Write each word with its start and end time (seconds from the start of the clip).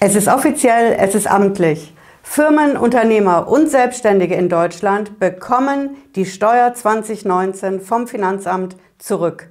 Es 0.00 0.14
ist 0.14 0.28
offiziell, 0.28 0.96
es 0.96 1.16
ist 1.16 1.28
amtlich. 1.28 1.92
Firmen, 2.22 2.76
Unternehmer 2.76 3.48
und 3.48 3.68
Selbstständige 3.68 4.36
in 4.36 4.48
Deutschland 4.48 5.18
bekommen 5.18 5.96
die 6.14 6.24
Steuer 6.24 6.72
2019 6.72 7.80
vom 7.80 8.06
Finanzamt 8.06 8.76
zurück. 8.98 9.48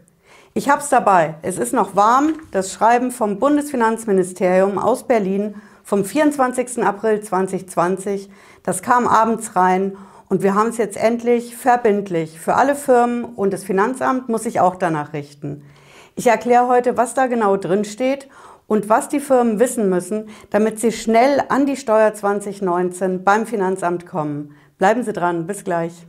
Ich 0.53 0.69
habe 0.69 0.81
es 0.81 0.87
dabei. 0.87 1.35
Es 1.41 1.57
ist 1.57 1.73
noch 1.73 1.97
warm. 1.97 2.35
Das 2.51 2.71
Schreiben 2.71 3.11
vom 3.11 3.39
Bundesfinanzministerium 3.39 4.77
aus 4.77 5.05
Berlin 5.05 5.55
vom 5.83 6.05
24. 6.05 6.81
April 6.81 7.19
2020. 7.19 8.29
Das 8.63 8.81
kam 8.81 9.05
abends 9.05 9.57
rein 9.57 9.97
und 10.29 10.43
wir 10.43 10.55
haben 10.55 10.69
es 10.69 10.77
jetzt 10.77 10.95
endlich 10.95 11.57
verbindlich 11.57 12.39
für 12.39 12.55
alle 12.55 12.75
Firmen 12.75 13.25
und 13.25 13.51
das 13.51 13.65
Finanzamt 13.65 14.29
muss 14.29 14.43
sich 14.43 14.61
auch 14.61 14.75
danach 14.75 15.11
richten. 15.11 15.65
Ich 16.15 16.27
erkläre 16.27 16.67
heute, 16.69 16.95
was 16.95 17.13
da 17.13 17.27
genau 17.27 17.57
drin 17.57 17.83
steht 17.83 18.29
und 18.67 18.89
was 18.89 19.09
die 19.09 19.19
Firmen 19.19 19.59
wissen 19.59 19.89
müssen, 19.89 20.29
damit 20.49 20.79
sie 20.79 20.91
schnell 20.91 21.41
an 21.49 21.65
die 21.65 21.77
Steuer 21.77 22.13
2019 22.13 23.23
beim 23.23 23.45
Finanzamt 23.45 24.05
kommen. 24.05 24.53
Bleiben 24.77 25.03
Sie 25.03 25.13
dran, 25.13 25.47
bis 25.47 25.63
gleich. 25.63 26.05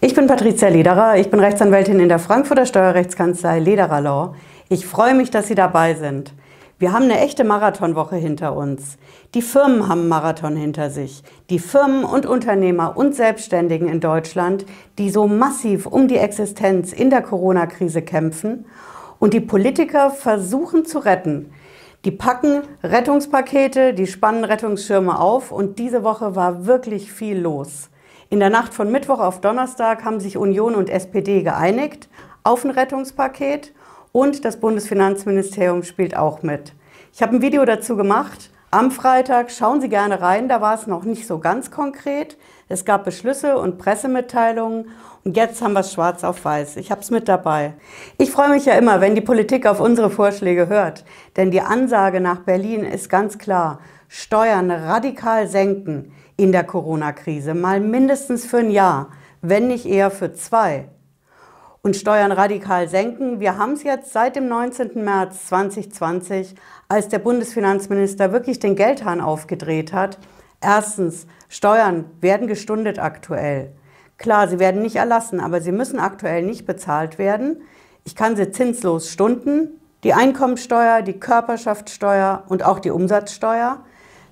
Ich 0.00 0.14
bin 0.14 0.28
Patricia 0.28 0.68
Lederer, 0.68 1.18
ich 1.18 1.30
bin 1.30 1.40
Rechtsanwältin 1.40 2.00
in 2.00 2.08
der 2.08 2.18
Frankfurter 2.18 2.64
Steuerrechtskanzlei 2.64 3.58
Lederer 3.58 4.00
Law. 4.00 4.34
Ich 4.68 4.86
freue 4.86 5.14
mich, 5.14 5.30
dass 5.30 5.48
Sie 5.48 5.54
dabei 5.54 5.94
sind. 5.94 6.32
Wir 6.78 6.92
haben 6.92 7.04
eine 7.04 7.20
echte 7.20 7.42
Marathonwoche 7.42 8.16
hinter 8.16 8.54
uns. 8.54 8.98
Die 9.32 9.40
Firmen 9.40 9.88
haben 9.88 10.08
Marathon 10.08 10.56
hinter 10.56 10.90
sich. 10.90 11.22
Die 11.48 11.58
Firmen 11.58 12.04
und 12.04 12.26
Unternehmer 12.26 12.98
und 12.98 13.14
Selbstständigen 13.14 13.88
in 13.88 14.00
Deutschland, 14.00 14.66
die 14.98 15.08
so 15.08 15.26
massiv 15.26 15.86
um 15.86 16.06
die 16.06 16.18
Existenz 16.18 16.92
in 16.92 17.08
der 17.08 17.22
Corona-Krise 17.22 18.02
kämpfen. 18.02 18.66
Und 19.18 19.32
die 19.32 19.40
Politiker 19.40 20.10
versuchen 20.10 20.84
zu 20.84 20.98
retten. 20.98 21.50
Die 22.04 22.10
packen 22.10 22.60
Rettungspakete, 22.82 23.94
die 23.94 24.06
spannen 24.06 24.44
Rettungsschirme 24.44 25.18
auf 25.18 25.52
und 25.52 25.78
diese 25.78 26.04
Woche 26.04 26.36
war 26.36 26.66
wirklich 26.66 27.10
viel 27.10 27.38
los. 27.38 27.88
In 28.28 28.38
der 28.38 28.50
Nacht 28.50 28.74
von 28.74 28.92
Mittwoch 28.92 29.20
auf 29.20 29.40
Donnerstag 29.40 30.04
haben 30.04 30.20
sich 30.20 30.36
Union 30.36 30.74
und 30.74 30.90
SPD 30.90 31.42
geeinigt 31.42 32.10
auf 32.42 32.66
ein 32.66 32.70
Rettungspaket 32.70 33.72
und 34.16 34.46
das 34.46 34.56
Bundesfinanzministerium 34.60 35.82
spielt 35.82 36.16
auch 36.16 36.42
mit. 36.42 36.72
Ich 37.12 37.20
habe 37.20 37.36
ein 37.36 37.42
Video 37.42 37.66
dazu 37.66 37.96
gemacht. 37.96 38.50
Am 38.70 38.90
Freitag 38.90 39.50
schauen 39.50 39.82
Sie 39.82 39.90
gerne 39.90 40.22
rein, 40.22 40.48
da 40.48 40.62
war 40.62 40.74
es 40.74 40.86
noch 40.86 41.04
nicht 41.04 41.26
so 41.26 41.38
ganz 41.38 41.70
konkret. 41.70 42.38
Es 42.66 42.86
gab 42.86 43.04
Beschlüsse 43.04 43.58
und 43.58 43.76
Pressemitteilungen 43.76 44.86
und 45.22 45.36
jetzt 45.36 45.60
haben 45.60 45.74
wir 45.74 45.80
es 45.80 45.92
schwarz 45.92 46.24
auf 46.24 46.42
weiß. 46.46 46.78
Ich 46.78 46.90
habe 46.90 47.02
es 47.02 47.10
mit 47.10 47.28
dabei. 47.28 47.74
Ich 48.16 48.30
freue 48.30 48.48
mich 48.48 48.64
ja 48.64 48.72
immer, 48.72 49.02
wenn 49.02 49.14
die 49.14 49.20
Politik 49.20 49.66
auf 49.66 49.80
unsere 49.80 50.08
Vorschläge 50.08 50.66
hört, 50.66 51.04
denn 51.36 51.50
die 51.50 51.60
Ansage 51.60 52.22
nach 52.22 52.38
Berlin 52.38 52.84
ist 52.84 53.10
ganz 53.10 53.36
klar. 53.36 53.80
Steuern 54.08 54.70
radikal 54.70 55.46
senken 55.46 56.10
in 56.38 56.52
der 56.52 56.64
Corona-Krise, 56.64 57.52
mal 57.52 57.80
mindestens 57.80 58.46
für 58.46 58.60
ein 58.60 58.70
Jahr, 58.70 59.10
wenn 59.42 59.66
nicht 59.66 59.84
eher 59.84 60.10
für 60.10 60.32
zwei 60.32 60.88
und 61.82 61.96
Steuern 61.96 62.32
radikal 62.32 62.88
senken. 62.88 63.40
Wir 63.40 63.58
haben 63.58 63.72
es 63.72 63.82
jetzt 63.82 64.12
seit 64.12 64.36
dem 64.36 64.48
19. 64.48 65.04
März 65.04 65.46
2020, 65.46 66.54
als 66.88 67.08
der 67.08 67.18
Bundesfinanzminister 67.18 68.32
wirklich 68.32 68.58
den 68.58 68.76
Geldhahn 68.76 69.20
aufgedreht 69.20 69.92
hat. 69.92 70.18
Erstens, 70.60 71.26
Steuern 71.48 72.06
werden 72.20 72.46
gestundet 72.46 72.98
aktuell. 72.98 73.72
Klar, 74.18 74.48
sie 74.48 74.58
werden 74.58 74.82
nicht 74.82 74.96
erlassen, 74.96 75.40
aber 75.40 75.60
sie 75.60 75.72
müssen 75.72 75.98
aktuell 75.98 76.42
nicht 76.42 76.66
bezahlt 76.66 77.18
werden. 77.18 77.62
Ich 78.04 78.16
kann 78.16 78.36
sie 78.36 78.50
zinslos 78.50 79.10
stunden. 79.10 79.80
Die 80.04 80.14
Einkommensteuer, 80.14 81.02
die 81.02 81.18
Körperschaftssteuer 81.18 82.44
und 82.48 82.64
auch 82.64 82.78
die 82.78 82.90
Umsatzsteuer. 82.90 83.84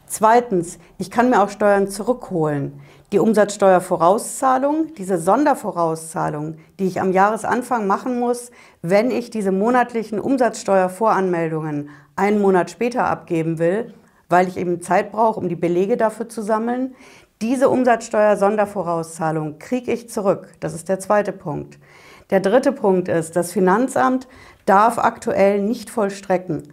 Zweitens, 0.06 0.78
ich 0.99 1.11
kann 1.11 1.31
mir 1.31 1.43
auch 1.43 1.50
Steuern 1.50 1.88
zurückholen. 1.88 2.81
Die 3.14 3.20
Umsatzsteuervorauszahlung, 3.20 4.92
diese 4.98 5.19
Sondervorauszahlung, 5.19 6.56
die 6.80 6.88
ich 6.88 7.00
am 7.00 7.12
Jahresanfang 7.12 7.86
machen 7.86 8.19
muss, 8.19 8.50
wenn 8.82 9.12
ich 9.12 9.30
diese 9.30 9.52
monatlichen 9.52 10.19
Umsatzsteuervoranmeldungen 10.19 11.91
einen 12.16 12.42
Monat 12.42 12.72
später 12.72 13.04
abgeben 13.04 13.60
will, 13.60 13.94
weil 14.28 14.48
ich 14.48 14.56
eben 14.56 14.82
Zeit 14.82 15.12
brauche, 15.12 15.38
um 15.38 15.48
die 15.48 15.54
Belege 15.54 15.97
dafür 15.97 16.28
zu 16.28 16.42
sammeln. 16.42 16.97
Diese 17.41 17.69
Umsatzsteuer-Sondervorauszahlung 17.69 19.60
kriege 19.60 19.92
ich 19.92 20.10
zurück. 20.10 20.48
Das 20.58 20.75
ist 20.75 20.88
der 20.88 20.98
zweite 20.98 21.31
Punkt. 21.31 21.78
Der 22.31 22.41
dritte 22.41 22.72
Punkt 22.72 23.06
ist, 23.06 23.36
das 23.36 23.52
Finanzamt 23.52 24.26
darf 24.66 24.98
aktuell 24.98 25.62
nicht 25.62 25.88
vollstrecken. 25.88 26.72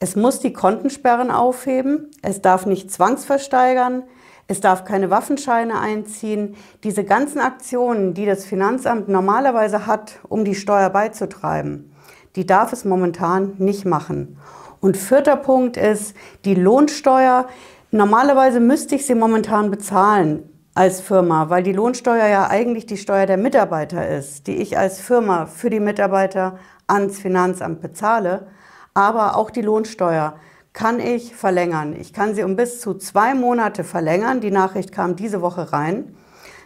Es 0.00 0.16
muss 0.16 0.40
die 0.40 0.54
Kontensperren 0.54 1.30
aufheben, 1.30 2.10
es 2.22 2.40
darf 2.40 2.64
nicht 2.64 2.90
zwangsversteigern, 2.90 4.04
es 4.46 4.60
darf 4.60 4.84
keine 4.84 5.10
Waffenscheine 5.10 5.80
einziehen. 5.80 6.56
Diese 6.82 7.04
ganzen 7.04 7.40
Aktionen, 7.40 8.14
die 8.14 8.26
das 8.26 8.44
Finanzamt 8.44 9.08
normalerweise 9.08 9.86
hat, 9.86 10.18
um 10.28 10.44
die 10.44 10.54
Steuer 10.54 10.90
beizutreiben, 10.90 11.92
die 12.36 12.46
darf 12.46 12.72
es 12.72 12.84
momentan 12.84 13.54
nicht 13.58 13.86
machen. 13.86 14.38
Und 14.80 14.96
vierter 14.96 15.36
Punkt 15.36 15.76
ist 15.78 16.14
die 16.44 16.54
Lohnsteuer. 16.54 17.46
Normalerweise 17.90 18.60
müsste 18.60 18.96
ich 18.96 19.06
sie 19.06 19.14
momentan 19.14 19.70
bezahlen 19.70 20.42
als 20.74 21.00
Firma, 21.00 21.48
weil 21.48 21.62
die 21.62 21.72
Lohnsteuer 21.72 22.26
ja 22.26 22.48
eigentlich 22.48 22.84
die 22.84 22.96
Steuer 22.96 23.26
der 23.26 23.36
Mitarbeiter 23.36 24.06
ist, 24.08 24.46
die 24.46 24.56
ich 24.56 24.76
als 24.76 25.00
Firma 25.00 25.46
für 25.46 25.70
die 25.70 25.80
Mitarbeiter 25.80 26.58
ans 26.86 27.18
Finanzamt 27.18 27.80
bezahle. 27.80 28.48
Aber 28.92 29.36
auch 29.36 29.50
die 29.50 29.62
Lohnsteuer 29.62 30.34
kann 30.74 30.98
ich 30.98 31.34
verlängern. 31.34 31.94
Ich 31.98 32.12
kann 32.12 32.34
sie 32.34 32.42
um 32.42 32.56
bis 32.56 32.80
zu 32.80 32.94
zwei 32.94 33.34
Monate 33.34 33.84
verlängern. 33.84 34.40
Die 34.40 34.50
Nachricht 34.50 34.92
kam 34.92 35.16
diese 35.16 35.40
Woche 35.40 35.72
rein. 35.72 36.14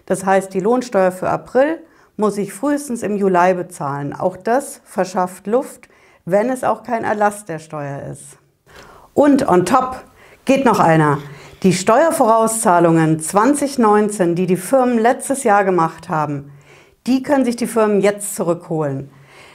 Das 0.06 0.24
heißt, 0.24 0.52
die 0.52 0.60
Lohnsteuer 0.60 1.12
für 1.12 1.28
April 1.28 1.80
muss 2.16 2.38
ich 2.38 2.52
frühestens 2.52 3.02
im 3.02 3.16
Juli 3.16 3.54
bezahlen. 3.54 4.14
Auch 4.14 4.36
das 4.36 4.80
verschafft 4.84 5.46
Luft, 5.46 5.88
wenn 6.24 6.48
es 6.48 6.64
auch 6.64 6.82
kein 6.82 7.04
Erlass 7.04 7.44
der 7.44 7.58
Steuer 7.58 8.02
ist. 8.10 8.38
Und 9.12 9.46
on 9.46 9.66
top 9.66 10.02
geht 10.46 10.64
noch 10.64 10.80
einer. 10.80 11.18
Die 11.62 11.74
Steuervorauszahlungen 11.74 13.20
2019, 13.20 14.34
die 14.34 14.46
die 14.46 14.56
Firmen 14.56 14.98
letztes 14.98 15.44
Jahr 15.44 15.64
gemacht 15.64 16.08
haben, 16.08 16.50
die 17.06 17.22
können 17.22 17.44
sich 17.44 17.56
die 17.56 17.66
Firmen 17.66 18.00
jetzt 18.00 18.34
zurückholen. 18.36 19.10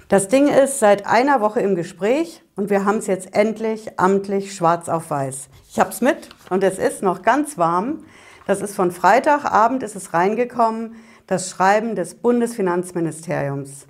Das 0.10 0.28
Ding 0.28 0.48
ist 0.48 0.78
seit 0.80 1.08
einer 1.08 1.42
Woche 1.42 1.62
im 1.62 1.76
Gespräch 1.76 2.43
und 2.56 2.70
wir 2.70 2.86
haben 2.86 2.98
es 2.98 3.08
jetzt 3.08 3.36
endlich 3.36 4.00
amtlich 4.00 4.56
schwarz 4.56 4.90
auf 4.90 5.10
weiß. 5.10 5.50
Ich 5.70 5.80
habe 5.80 5.90
es 5.90 6.02
mit 6.02 6.30
und 6.50 6.64
es 6.64 6.78
ist 6.78 7.02
noch 7.02 7.22
ganz 7.22 7.58
warm. 7.58 8.04
Das 8.46 8.62
ist 8.62 8.76
von 8.76 8.92
Freitagabend 8.92 9.84
ist 9.84 9.96
es 9.96 10.14
reingekommen, 10.14 10.96
das 11.28 11.50
Schreiben 11.50 11.96
des 11.96 12.16
Bundesfinanzministeriums. 12.16 13.88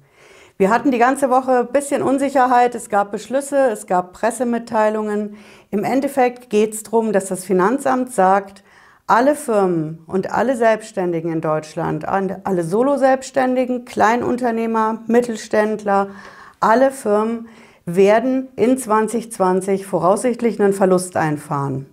Wir 0.58 0.70
hatten 0.70 0.92
die 0.92 1.00
ganze 1.00 1.32
Woche 1.32 1.62
ein 1.62 1.74
bisschen 1.74 2.04
Unsicherheit, 2.04 2.76
es 2.76 2.90
gab 2.90 3.12
Beschlüsse, 3.12 3.72
es 3.72 3.88
gab 3.88 4.14
Pressemitteilungen. 4.14 5.36
Im 5.72 5.84
Endeffekt 5.84 6.52
geht 6.52 6.76
es 6.76 6.84
darum, 6.84 7.12
dass 7.12 7.26
das 7.26 7.44
Finanzamt 7.44 8.14
sagt, 8.14 8.64
alle 9.08 9.36
Firmen 9.36 10.04
und 10.06 10.32
alle 10.32 10.56
Selbstständigen 10.56 11.34
in 11.34 11.42
Deutschland, 11.42 12.08
alle 12.08 12.64
Solo-Selbstständigen, 12.64 13.84
Kleinunternehmer, 13.84 15.04
Mittelständler, 15.08 16.12
alle 16.60 16.92
Firmen 16.92 17.50
werden 17.86 18.50
in 18.56 18.78
2020 18.78 19.86
voraussichtlich 19.86 20.62
einen 20.62 20.74
Verlust 20.74 21.18
einfahren. 21.18 21.86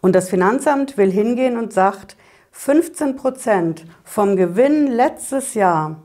Und 0.00 0.14
das 0.14 0.30
Finanzamt 0.30 0.96
will 0.96 1.10
hingehen 1.10 1.56
und 1.56 1.72
sagt, 1.72 2.16
15 2.52 3.16
Prozent 3.16 3.84
vom 4.04 4.36
Gewinn 4.36 4.86
letztes 4.86 5.54
Jahr 5.54 5.96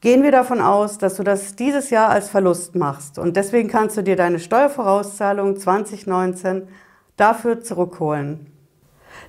gehen 0.00 0.22
wir 0.22 0.32
davon 0.32 0.60
aus, 0.60 0.98
dass 0.98 1.16
du 1.16 1.22
das 1.22 1.56
dieses 1.56 1.90
Jahr 1.90 2.10
als 2.10 2.28
Verlust 2.28 2.74
machst. 2.74 3.18
Und 3.18 3.36
deswegen 3.36 3.68
kannst 3.68 3.96
du 3.96 4.02
dir 4.02 4.16
deine 4.16 4.38
Steuervorauszahlung 4.38 5.56
2019 5.56 6.68
dafür 7.16 7.62
zurückholen. 7.62 8.52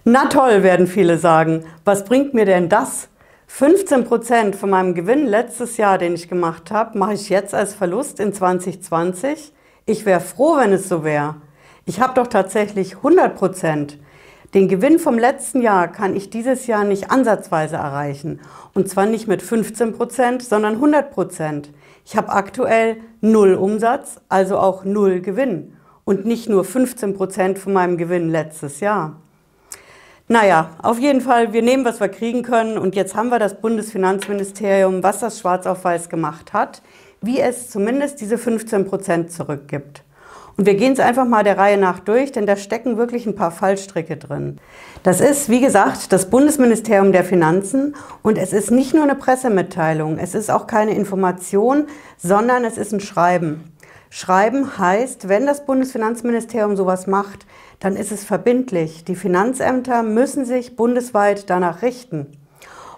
Na 0.03 0.27
toll, 0.27 0.63
werden 0.63 0.87
viele 0.87 1.17
sagen. 1.17 1.65
Was 1.85 2.05
bringt 2.05 2.33
mir 2.33 2.45
denn 2.45 2.69
das? 2.69 3.09
15 3.47 4.03
Prozent 4.03 4.55
von 4.55 4.69
meinem 4.69 4.93
Gewinn 4.93 5.25
letztes 5.25 5.77
Jahr, 5.77 5.97
den 5.97 6.13
ich 6.13 6.29
gemacht 6.29 6.69
habe, 6.69 6.95
mache 6.95 7.13
ich 7.13 7.29
jetzt 7.29 7.55
als 7.55 7.73
Verlust 7.73 8.19
in 8.19 8.31
2020. 8.31 9.51
Ich 9.87 10.05
wäre 10.05 10.19
froh, 10.19 10.57
wenn 10.57 10.73
es 10.73 10.87
so 10.87 11.03
wäre. 11.03 11.37
Ich 11.85 11.99
habe 11.99 12.13
doch 12.13 12.27
tatsächlich 12.27 12.97
100 12.97 13.35
Prozent. 13.35 13.97
Den 14.53 14.67
Gewinn 14.67 14.99
vom 14.99 15.17
letzten 15.17 15.61
Jahr 15.61 15.87
kann 15.87 16.15
ich 16.15 16.29
dieses 16.29 16.67
Jahr 16.67 16.83
nicht 16.83 17.09
ansatzweise 17.09 17.77
erreichen. 17.77 18.41
Und 18.75 18.89
zwar 18.89 19.07
nicht 19.07 19.27
mit 19.27 19.41
15 19.41 19.93
Prozent, 19.93 20.43
sondern 20.43 20.75
100 20.75 21.09
Prozent. 21.09 21.71
Ich 22.05 22.15
habe 22.15 22.29
aktuell 22.29 22.97
null 23.21 23.55
Umsatz, 23.55 24.21
also 24.29 24.59
auch 24.59 24.83
null 24.83 25.21
Gewinn. 25.21 25.73
Und 26.03 26.25
nicht 26.25 26.47
nur 26.47 26.63
15 26.63 27.15
Prozent 27.15 27.57
von 27.57 27.73
meinem 27.73 27.97
Gewinn 27.97 28.29
letztes 28.29 28.81
Jahr. 28.81 29.19
Naja, 30.29 30.71
auf 30.83 30.99
jeden 30.99 31.21
Fall, 31.21 31.53
wir 31.53 31.61
nehmen, 31.61 31.85
was 31.85 32.01
wir 32.01 32.09
kriegen 32.09 32.43
können. 32.43 32.77
Und 32.77 32.95
jetzt 32.95 33.15
haben 33.15 33.29
wir 33.29 33.39
das 33.39 33.61
Bundesfinanzministerium, 33.61 35.01
was 35.01 35.19
das 35.19 35.39
schwarz 35.39 35.65
auf 35.65 35.85
weiß 35.85 36.09
gemacht 36.09 36.51
hat, 36.51 36.81
wie 37.21 37.39
es 37.39 37.69
zumindest 37.69 38.19
diese 38.19 38.37
15 38.37 38.85
Prozent 38.85 39.31
zurückgibt. 39.31 40.03
Und 40.57 40.65
wir 40.65 40.73
gehen 40.73 40.93
es 40.93 40.99
einfach 40.99 41.25
mal 41.25 41.43
der 41.43 41.57
Reihe 41.57 41.77
nach 41.77 41.99
durch, 41.99 42.31
denn 42.31 42.47
da 42.47 42.57
stecken 42.57 42.97
wirklich 42.97 43.25
ein 43.25 43.35
paar 43.35 43.51
Fallstricke 43.51 44.17
drin. 44.17 44.59
Das 45.03 45.21
ist, 45.21 45.49
wie 45.49 45.61
gesagt, 45.61 46.11
das 46.11 46.29
Bundesministerium 46.29 47.11
der 47.11 47.23
Finanzen 47.23 47.95
und 48.23 48.37
es 48.39 48.53
ist 48.53 48.71
nicht 48.71 48.93
nur 48.93 49.03
eine 49.03 49.15
Pressemitteilung, 49.15 50.17
es 50.17 50.33
ist 50.33 50.49
auch 50.49 50.65
keine 50.65 50.95
Information, 50.95 51.85
sondern 52.17 52.65
es 52.65 52.77
ist 52.77 52.91
ein 52.91 52.99
Schreiben. 52.99 53.71
Schreiben 54.09 54.77
heißt, 54.77 55.27
wenn 55.27 55.45
das 55.45 55.65
Bundesfinanzministerium 55.65 56.75
sowas 56.75 57.07
macht, 57.07 57.45
dann 57.79 57.95
ist 57.95 58.11
es 58.11 58.23
verbindlich. 58.23 59.03
Die 59.03 59.15
Finanzämter 59.15 60.03
müssen 60.03 60.45
sich 60.45 60.75
bundesweit 60.75 61.49
danach 61.49 61.81
richten. 61.81 62.27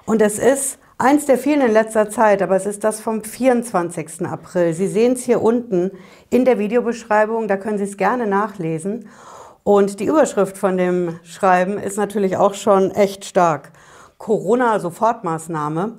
Und 0.06 0.22
es 0.22 0.40
ist 0.40 0.80
Eins 1.02 1.26
der 1.26 1.38
vielen 1.38 1.62
in 1.62 1.72
letzter 1.72 2.10
Zeit, 2.10 2.42
aber 2.42 2.58
es 2.58 2.66
ist 2.66 2.84
das 2.84 3.00
vom 3.00 3.24
24. 3.24 4.26
April. 4.26 4.74
Sie 4.74 4.90
sehen 4.90 5.14
es 5.14 5.24
hier 5.24 5.42
unten 5.42 5.92
in 6.30 6.44
der 6.44 6.60
Videobeschreibung, 6.60 7.48
da 7.48 7.56
können 7.56 7.78
Sie 7.78 7.86
es 7.86 7.96
gerne 7.96 8.28
nachlesen. 8.28 9.08
Und 9.64 10.02
die 10.02 10.08
Überschrift 10.08 10.58
von 10.58 10.76
dem 10.76 11.18
Schreiben 11.24 11.78
ist 11.78 11.96
natürlich 11.96 12.36
auch 12.36 12.54
schon 12.54 12.92
echt 12.92 13.24
stark. 13.24 13.72
Corona-Sofortmaßnahme, 14.18 15.96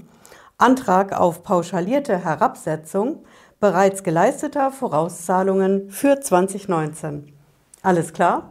Antrag 0.59 1.19
auf 1.19 1.45
pauschalierte 1.45 2.23
Herabsetzung 2.23 3.25
bereits 3.61 4.03
geleisteter 4.03 4.73
Vorauszahlungen 4.73 5.91
für 5.91 6.19
2019. 6.19 7.33
Alles 7.83 8.13
klar? 8.13 8.51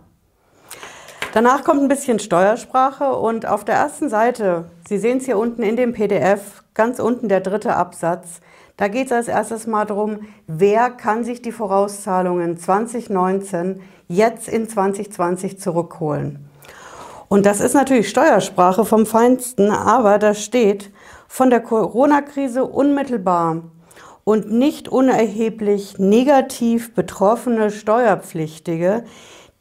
Danach 1.34 1.64
kommt 1.64 1.82
ein 1.82 1.88
bisschen 1.88 2.20
Steuersprache 2.20 3.16
und 3.16 3.46
auf 3.46 3.66
der 3.66 3.76
ersten 3.76 4.10
Seite, 4.10 4.66
Sie 4.88 4.98
sehen 4.98 5.18
es 5.18 5.26
hier 5.26 5.38
unten 5.38 5.62
in 5.62 5.76
dem 5.76 5.94
PDF, 5.94 6.64
ganz 6.74 7.00
unten 7.00 7.28
der 7.28 7.42
dritte 7.42 7.76
Absatz, 7.76 8.40
da 8.78 8.88
geht 8.88 9.08
es 9.08 9.12
als 9.12 9.28
erstes 9.28 9.68
mal 9.68 9.86
darum, 9.86 10.20
wer 10.48 10.90
kann 10.90 11.24
sich 11.24 11.42
die 11.42 11.52
Vorauszahlungen 11.52 12.58
2019 12.58 13.82
jetzt 14.08 14.48
in 14.48 14.70
2020 14.70 15.60
zurückholen. 15.60 16.50
Und 17.28 17.46
das 17.46 17.60
ist 17.60 17.74
natürlich 17.74 18.10
Steuersprache 18.10 18.86
vom 18.86 19.06
Feinsten, 19.06 19.70
aber 19.70 20.18
da 20.18 20.34
steht, 20.34 20.92
von 21.28 21.50
der 21.50 21.60
Corona-Krise 21.60 22.64
unmittelbar 22.64 23.64
und 24.30 24.52
nicht 24.52 24.88
unerheblich 24.88 25.98
negativ 25.98 26.94
betroffene 26.94 27.72
Steuerpflichtige 27.72 29.04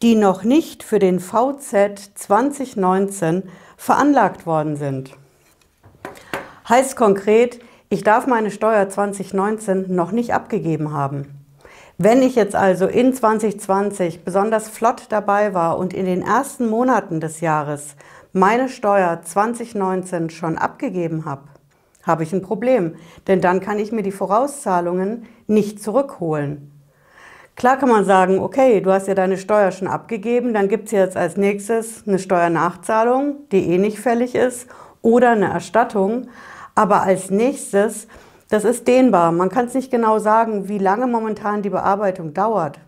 die 0.03 0.15
noch 0.15 0.45
nicht 0.45 0.83
für 0.83 0.99
den 0.99 1.21
VZ 1.21 2.13
2019 2.15 3.45
veranlagt 3.77 4.47
worden 4.47 4.77
sind. 4.77 5.13
Heißt 6.69 6.97
konkret, 6.97 7.61
ich 7.89 8.05
darf 8.05 8.27
meine 8.27 8.51
Steuer 8.51 8.89
2019 8.89 9.95
noch 9.95 10.13
nicht 10.13 10.35
abgegeben 10.35 10.93
haben. 10.93 11.45
Wenn 11.97 12.23
ich 12.23 12.37
jetzt 12.37 12.55
also 12.55 12.87
in 12.87 13.13
2020 13.13 14.23
besonders 14.23 14.69
flott 14.69 15.07
dabei 15.09 15.53
war 15.53 15.79
und 15.79 15.95
in 15.95 16.05
den 16.05 16.23
ersten 16.23 16.69
Monaten 16.69 17.21
des 17.21 17.41
Jahres 17.41 17.97
meine 18.33 18.69
Steuer 18.69 19.23
2019 19.25 20.31
schon 20.31 20.59
abgegeben 20.59 21.25
habe, 21.25 21.49
habe 22.03 22.23
ich 22.23 22.33
ein 22.33 22.43
Problem, 22.43 22.97
denn 23.27 23.41
dann 23.41 23.61
kann 23.61 23.79
ich 23.79 23.93
mir 23.93 24.03
die 24.03 24.13
Vorauszahlungen 24.13 25.27
nicht 25.47 25.83
zurückholen. 25.83 26.73
Klar 27.59 27.77
kann 27.77 27.89
man 27.89 28.05
sagen, 28.05 28.39
okay, 28.39 28.81
du 28.81 28.93
hast 28.93 29.09
ja 29.09 29.15
deine 29.15 29.37
Steuer 29.37 29.73
schon 29.73 29.89
abgegeben, 29.89 30.55
dann 30.55 30.69
gibt 30.69 30.87
es 30.87 30.93
jetzt 30.93 31.17
als 31.17 31.37
nächstes 31.37 32.07
eine 32.07 32.21
Steuernachzahlung, 32.21 33.49
die 33.51 33.73
eh 33.73 33.79
nicht 33.79 33.99
fällig 33.99 34.37
ist, 34.37 34.69
oder 35.03 35.31
eine 35.31 35.51
Erstattung. 35.51 36.29
Aber 36.77 37.03
als 37.03 37.31
nächstes, 37.31 38.07
das 38.49 38.65
ist 38.65 38.87
dehnbar. 38.87 39.33
Man 39.33 39.49
kann 39.49 39.67
es 39.67 39.75
nicht 39.75 39.91
genau 39.91 40.21
sagen, 40.21 40.69
wie 40.69 40.79
lange 40.79 41.09
momentan 41.09 41.63
die 41.63 41.71
Bearbeitung 41.71 42.33
dauert. 42.33 42.79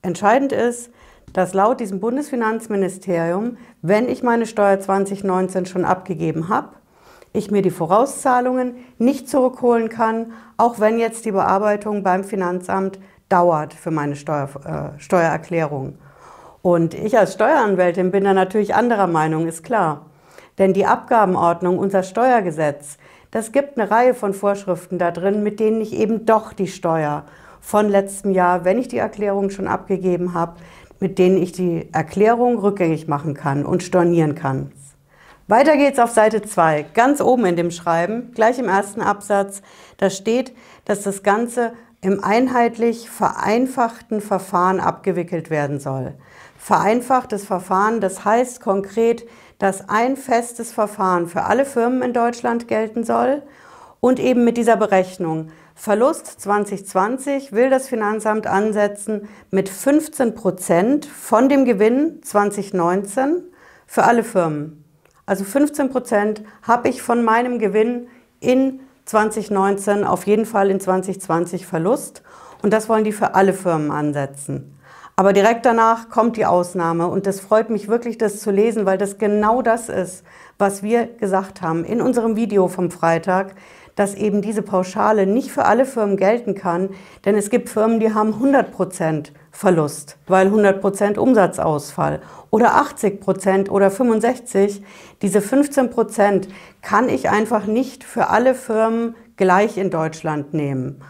Entscheidend 0.00 0.52
ist, 0.52 0.90
dass 1.34 1.52
laut 1.52 1.80
diesem 1.80 2.00
Bundesfinanzministerium, 2.00 3.58
wenn 3.82 4.08
ich 4.08 4.22
meine 4.22 4.46
Steuer 4.46 4.80
2019 4.80 5.66
schon 5.66 5.84
abgegeben 5.84 6.48
habe, 6.48 6.70
ich 7.34 7.50
mir 7.50 7.62
die 7.62 7.70
Vorauszahlungen 7.70 8.76
nicht 8.98 9.28
zurückholen 9.28 9.90
kann, 9.90 10.32
auch 10.56 10.78
wenn 10.78 10.98
jetzt 10.98 11.24
die 11.26 11.32
Bearbeitung 11.32 12.02
beim 12.04 12.24
Finanzamt 12.24 12.98
dauert 13.28 13.74
für 13.74 13.90
meine 13.90 14.14
Steuer, 14.16 14.48
äh, 14.64 15.00
Steuererklärung. 15.00 15.98
Und 16.62 16.94
ich 16.94 17.18
als 17.18 17.34
Steueranwältin 17.34 18.12
bin 18.12 18.24
da 18.24 18.32
natürlich 18.32 18.74
anderer 18.74 19.08
Meinung, 19.08 19.48
ist 19.48 19.64
klar. 19.64 20.06
Denn 20.58 20.72
die 20.72 20.86
Abgabenordnung, 20.86 21.76
unser 21.78 22.04
Steuergesetz, 22.04 22.98
das 23.32 23.50
gibt 23.50 23.76
eine 23.76 23.90
Reihe 23.90 24.14
von 24.14 24.32
Vorschriften 24.32 24.98
da 24.98 25.10
drin, 25.10 25.42
mit 25.42 25.58
denen 25.58 25.80
ich 25.80 25.92
eben 25.92 26.26
doch 26.26 26.52
die 26.52 26.68
Steuer 26.68 27.24
von 27.60 27.88
letztem 27.88 28.30
Jahr, 28.30 28.64
wenn 28.64 28.78
ich 28.78 28.86
die 28.86 28.98
Erklärung 28.98 29.50
schon 29.50 29.66
abgegeben 29.66 30.34
habe, 30.34 30.54
mit 31.00 31.18
denen 31.18 31.38
ich 31.38 31.50
die 31.50 31.88
Erklärung 31.92 32.58
rückgängig 32.58 33.08
machen 33.08 33.34
kann 33.34 33.66
und 33.66 33.82
stornieren 33.82 34.36
kann. 34.36 34.70
Weiter 35.46 35.76
geht's 35.76 35.98
auf 35.98 36.10
Seite 36.10 36.40
2, 36.40 36.86
ganz 36.94 37.20
oben 37.20 37.44
in 37.44 37.54
dem 37.54 37.70
Schreiben, 37.70 38.32
gleich 38.34 38.58
im 38.58 38.66
ersten 38.66 39.02
Absatz. 39.02 39.60
Da 39.98 40.08
steht, 40.08 40.54
dass 40.86 41.02
das 41.02 41.22
Ganze 41.22 41.74
im 42.00 42.24
einheitlich 42.24 43.10
vereinfachten 43.10 44.22
Verfahren 44.22 44.80
abgewickelt 44.80 45.50
werden 45.50 45.80
soll. 45.80 46.14
Vereinfachtes 46.56 47.44
Verfahren, 47.44 48.00
das 48.00 48.24
heißt 48.24 48.62
konkret, 48.62 49.26
dass 49.58 49.86
ein 49.90 50.16
festes 50.16 50.72
Verfahren 50.72 51.26
für 51.26 51.42
alle 51.42 51.66
Firmen 51.66 52.00
in 52.00 52.14
Deutschland 52.14 52.66
gelten 52.66 53.04
soll 53.04 53.42
und 54.00 54.20
eben 54.20 54.44
mit 54.44 54.56
dieser 54.56 54.78
Berechnung. 54.78 55.48
Verlust 55.74 56.40
2020 56.40 57.52
will 57.52 57.68
das 57.68 57.86
Finanzamt 57.86 58.46
ansetzen 58.46 59.28
mit 59.50 59.68
15 59.68 60.34
Prozent 60.34 61.04
von 61.04 61.50
dem 61.50 61.66
Gewinn 61.66 62.22
2019 62.22 63.42
für 63.86 64.04
alle 64.04 64.24
Firmen. 64.24 64.83
Also 65.26 65.44
15 65.44 65.90
Prozent 65.90 66.42
habe 66.62 66.88
ich 66.88 67.02
von 67.02 67.24
meinem 67.24 67.58
Gewinn 67.58 68.08
in 68.40 68.80
2019 69.06 70.04
auf 70.04 70.26
jeden 70.26 70.46
Fall 70.46 70.70
in 70.70 70.80
2020 70.80 71.66
Verlust. 71.66 72.22
Und 72.62 72.72
das 72.72 72.88
wollen 72.88 73.04
die 73.04 73.12
für 73.12 73.34
alle 73.34 73.52
Firmen 73.52 73.90
ansetzen. 73.90 74.78
Aber 75.16 75.32
direkt 75.32 75.64
danach 75.64 76.08
kommt 76.08 76.36
die 76.36 76.46
Ausnahme. 76.46 77.06
Und 77.06 77.26
das 77.26 77.40
freut 77.40 77.70
mich 77.70 77.88
wirklich, 77.88 78.18
das 78.18 78.40
zu 78.40 78.50
lesen, 78.50 78.84
weil 78.84 78.98
das 78.98 79.18
genau 79.18 79.62
das 79.62 79.88
ist, 79.88 80.24
was 80.58 80.82
wir 80.82 81.06
gesagt 81.06 81.62
haben 81.62 81.84
in 81.84 82.00
unserem 82.00 82.36
Video 82.36 82.68
vom 82.68 82.90
Freitag, 82.90 83.54
dass 83.94 84.14
eben 84.14 84.42
diese 84.42 84.62
Pauschale 84.62 85.26
nicht 85.26 85.52
für 85.52 85.66
alle 85.66 85.84
Firmen 85.84 86.16
gelten 86.16 86.54
kann, 86.54 86.90
denn 87.24 87.36
es 87.36 87.48
gibt 87.48 87.68
Firmen, 87.68 88.00
die 88.00 88.12
haben 88.12 88.34
100 88.34 88.72
Prozent 88.72 89.32
Verlust, 89.54 90.18
weil 90.26 90.46
100 90.48 90.80
Prozent 90.80 91.16
Umsatzausfall 91.16 92.20
oder 92.50 92.74
80 92.74 93.20
Prozent 93.20 93.70
oder 93.70 93.88
65. 93.88 94.82
Diese 95.22 95.40
15 95.40 95.90
Prozent 95.90 96.48
kann 96.82 97.08
ich 97.08 97.30
einfach 97.30 97.66
nicht 97.66 98.02
für 98.02 98.30
alle 98.30 98.56
Firmen 98.56 99.14
gleich 99.36 99.78
in 99.78 99.90
Deutschland 99.90 100.54
nehmen. 100.54 101.00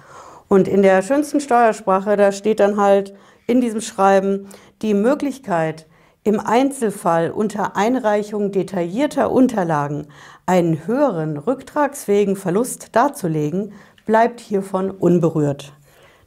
Und 0.46 0.68
in 0.68 0.82
der 0.82 1.00
schönsten 1.00 1.40
Steuersprache, 1.40 2.16
da 2.16 2.32
steht 2.32 2.60
dann 2.60 2.78
halt 2.78 3.14
in 3.46 3.62
diesem 3.62 3.80
Schreiben 3.80 4.46
die 4.82 4.92
Möglichkeit, 4.92 5.86
im 6.22 6.38
Einzelfall 6.38 7.30
unter 7.30 7.76
Einreichung 7.76 8.52
detaillierter 8.52 9.30
Unterlagen 9.30 10.06
einen 10.44 10.86
höheren 10.86 11.38
rücktragsfähigen 11.38 12.36
Verlust 12.36 12.94
darzulegen, 12.94 13.72
bleibt 14.04 14.40
hiervon 14.40 14.90
unberührt. 14.90 15.72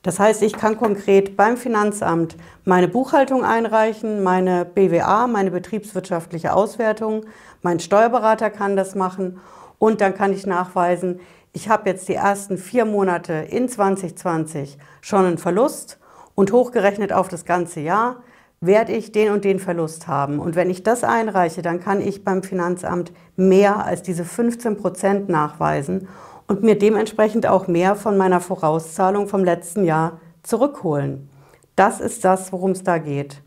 Das 0.07 0.21
heißt, 0.21 0.41
ich 0.41 0.53
kann 0.53 0.77
konkret 0.77 1.35
beim 1.35 1.57
Finanzamt 1.57 2.37
meine 2.63 2.87
Buchhaltung 2.87 3.43
einreichen, 3.43 4.23
meine 4.23 4.63
BWA, 4.63 5.27
meine 5.27 5.51
betriebswirtschaftliche 5.51 6.53
Auswertung, 6.53 7.25
mein 7.61 7.81
Steuerberater 7.81 8.49
kann 8.49 8.77
das 8.77 8.95
machen. 8.95 9.41
Und 9.79 9.99
dann 9.99 10.15
kann 10.15 10.31
ich 10.31 10.45
nachweisen, 10.45 11.19
ich 11.51 11.67
habe 11.67 11.89
jetzt 11.89 12.07
die 12.07 12.13
ersten 12.13 12.57
vier 12.57 12.85
Monate 12.85 13.33
in 13.33 13.67
2020 13.67 14.77
schon 15.01 15.25
einen 15.25 15.37
Verlust. 15.37 15.99
Und 16.35 16.53
hochgerechnet 16.53 17.11
auf 17.11 17.27
das 17.27 17.43
ganze 17.43 17.81
Jahr 17.81 18.23
werde 18.61 18.93
ich 18.93 19.11
den 19.11 19.33
und 19.33 19.43
den 19.43 19.59
Verlust 19.59 20.07
haben. 20.07 20.39
Und 20.39 20.55
wenn 20.55 20.69
ich 20.69 20.83
das 20.83 21.03
einreiche, 21.03 21.61
dann 21.61 21.81
kann 21.81 21.99
ich 21.99 22.23
beim 22.23 22.43
Finanzamt 22.43 23.11
mehr 23.35 23.85
als 23.85 24.03
diese 24.03 24.23
15 24.23 24.77
Prozent 24.77 25.27
nachweisen 25.27 26.07
und 26.47 26.63
mir 26.63 26.77
dementsprechend 26.77 27.45
auch 27.45 27.67
mehr 27.67 27.95
von 27.95 28.17
meiner 28.17 28.39
Vorauszahlung 28.41 29.27
vom 29.27 29.43
letzten 29.43 29.83
Jahr 29.83 30.19
zurückholen. 30.43 31.29
Das 31.75 31.99
ist 31.99 32.25
das, 32.25 32.51
worum 32.51 32.71
es 32.71 32.83
da 32.83 32.97
geht. 32.97 33.41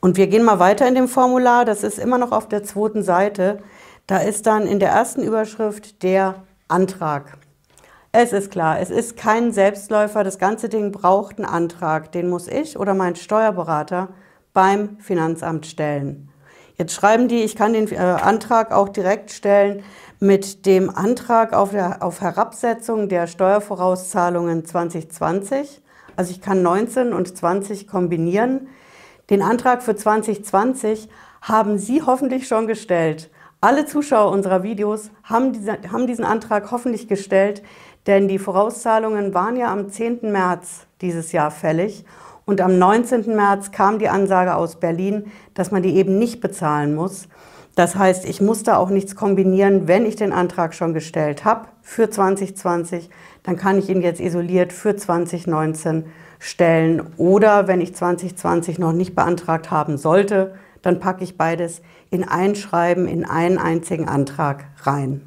Und 0.00 0.16
wir 0.16 0.26
gehen 0.26 0.42
mal 0.42 0.58
weiter 0.58 0.88
in 0.88 0.96
dem 0.96 1.06
Formular. 1.06 1.64
Das 1.64 1.84
ist 1.84 1.98
immer 1.98 2.18
noch 2.18 2.32
auf 2.32 2.48
der 2.48 2.64
zweiten 2.64 3.02
Seite. 3.02 3.58
Da 4.06 4.18
ist 4.18 4.46
dann 4.46 4.66
in 4.66 4.80
der 4.80 4.90
ersten 4.90 5.22
Überschrift 5.22 6.02
der 6.02 6.42
Antrag. 6.66 7.38
Es 8.10 8.32
ist 8.32 8.50
klar, 8.50 8.80
es 8.80 8.90
ist 8.90 9.16
kein 9.16 9.52
Selbstläufer. 9.52 10.24
Das 10.24 10.38
ganze 10.38 10.68
Ding 10.68 10.90
braucht 10.90 11.38
einen 11.38 11.46
Antrag. 11.46 12.10
Den 12.12 12.28
muss 12.28 12.48
ich 12.48 12.78
oder 12.78 12.94
mein 12.94 13.14
Steuerberater 13.14 14.08
beim 14.52 14.98
Finanzamt 14.98 15.66
stellen. 15.66 16.28
Jetzt 16.76 16.94
schreiben 16.94 17.28
die, 17.28 17.42
ich 17.42 17.54
kann 17.54 17.72
den 17.72 17.90
äh, 17.92 17.96
Antrag 17.96 18.72
auch 18.72 18.88
direkt 18.88 19.30
stellen 19.30 19.84
mit 20.22 20.66
dem 20.66 20.88
Antrag 20.88 21.52
auf, 21.52 21.72
der, 21.72 22.00
auf 22.00 22.20
Herabsetzung 22.20 23.08
der 23.08 23.26
Steuervorauszahlungen 23.26 24.64
2020. 24.64 25.82
Also 26.14 26.30
ich 26.30 26.40
kann 26.40 26.62
19 26.62 27.12
und 27.12 27.36
20 27.36 27.88
kombinieren. 27.88 28.68
Den 29.30 29.42
Antrag 29.42 29.82
für 29.82 29.96
2020 29.96 31.08
haben 31.40 31.76
Sie 31.76 32.02
hoffentlich 32.02 32.46
schon 32.46 32.68
gestellt. 32.68 33.30
Alle 33.60 33.84
Zuschauer 33.84 34.30
unserer 34.30 34.62
Videos 34.62 35.10
haben, 35.24 35.52
diese, 35.52 35.72
haben 35.90 36.06
diesen 36.06 36.24
Antrag 36.24 36.70
hoffentlich 36.70 37.08
gestellt, 37.08 37.64
denn 38.06 38.28
die 38.28 38.38
Vorauszahlungen 38.38 39.34
waren 39.34 39.56
ja 39.56 39.72
am 39.72 39.90
10. 39.90 40.30
März 40.30 40.86
dieses 41.00 41.32
Jahr 41.32 41.50
fällig 41.50 42.04
und 42.44 42.60
am 42.60 42.78
19. 42.78 43.34
März 43.34 43.72
kam 43.72 43.98
die 43.98 44.08
Ansage 44.08 44.54
aus 44.54 44.76
Berlin, 44.78 45.32
dass 45.54 45.72
man 45.72 45.82
die 45.82 45.96
eben 45.96 46.16
nicht 46.16 46.40
bezahlen 46.40 46.94
muss. 46.94 47.26
Das 47.74 47.96
heißt, 47.96 48.26
ich 48.26 48.40
muss 48.40 48.62
da 48.62 48.76
auch 48.76 48.90
nichts 48.90 49.16
kombinieren, 49.16 49.88
wenn 49.88 50.04
ich 50.04 50.16
den 50.16 50.32
Antrag 50.32 50.74
schon 50.74 50.92
gestellt 50.92 51.44
habe 51.44 51.68
für 51.80 52.10
2020, 52.10 53.08
dann 53.42 53.56
kann 53.56 53.78
ich 53.78 53.88
ihn 53.88 54.02
jetzt 54.02 54.20
isoliert 54.20 54.72
für 54.72 54.94
2019 54.94 56.04
stellen. 56.38 57.02
Oder 57.16 57.68
wenn 57.68 57.80
ich 57.80 57.94
2020 57.94 58.78
noch 58.78 58.92
nicht 58.92 59.14
beantragt 59.14 59.70
haben 59.70 59.96
sollte, 59.96 60.54
dann 60.82 61.00
packe 61.00 61.24
ich 61.24 61.38
beides 61.38 61.80
in 62.10 62.28
ein 62.28 62.54
Schreiben, 62.54 63.06
in 63.06 63.24
einen 63.24 63.58
einzigen 63.58 64.08
Antrag 64.08 64.64
rein. 64.82 65.22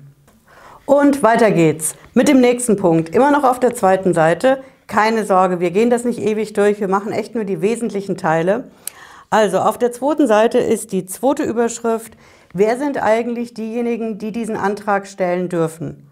Und 0.85 1.23
weiter 1.23 1.49
geht's 1.49 1.95
mit 2.13 2.27
dem 2.27 2.41
nächsten 2.41 2.75
Punkt. 2.75 3.09
Immer 3.15 3.31
noch 3.31 3.43
auf 3.43 3.59
der 3.59 3.73
zweiten 3.73 4.13
Seite. 4.13 4.61
Keine 4.85 5.25
Sorge, 5.25 5.59
wir 5.59 5.71
gehen 5.71 5.89
das 5.89 6.03
nicht 6.03 6.19
ewig 6.19 6.53
durch. 6.53 6.79
Wir 6.79 6.87
machen 6.87 7.11
echt 7.11 7.33
nur 7.33 7.43
die 7.43 7.61
wesentlichen 7.61 8.17
Teile. 8.17 8.65
Also 9.31 9.59
auf 9.59 9.79
der 9.79 9.91
zweiten 9.91 10.27
Seite 10.27 10.59
ist 10.59 10.91
die 10.91 11.07
zweite 11.07 11.43
Überschrift. 11.43 12.13
Wer 12.57 12.77
sind 12.77 13.03
eigentlich 13.03 13.53
diejenigen, 13.53 14.17
die 14.17 14.31
diesen 14.31 14.55
Antrag 14.55 15.07
stellen 15.07 15.49
dürfen? 15.49 16.09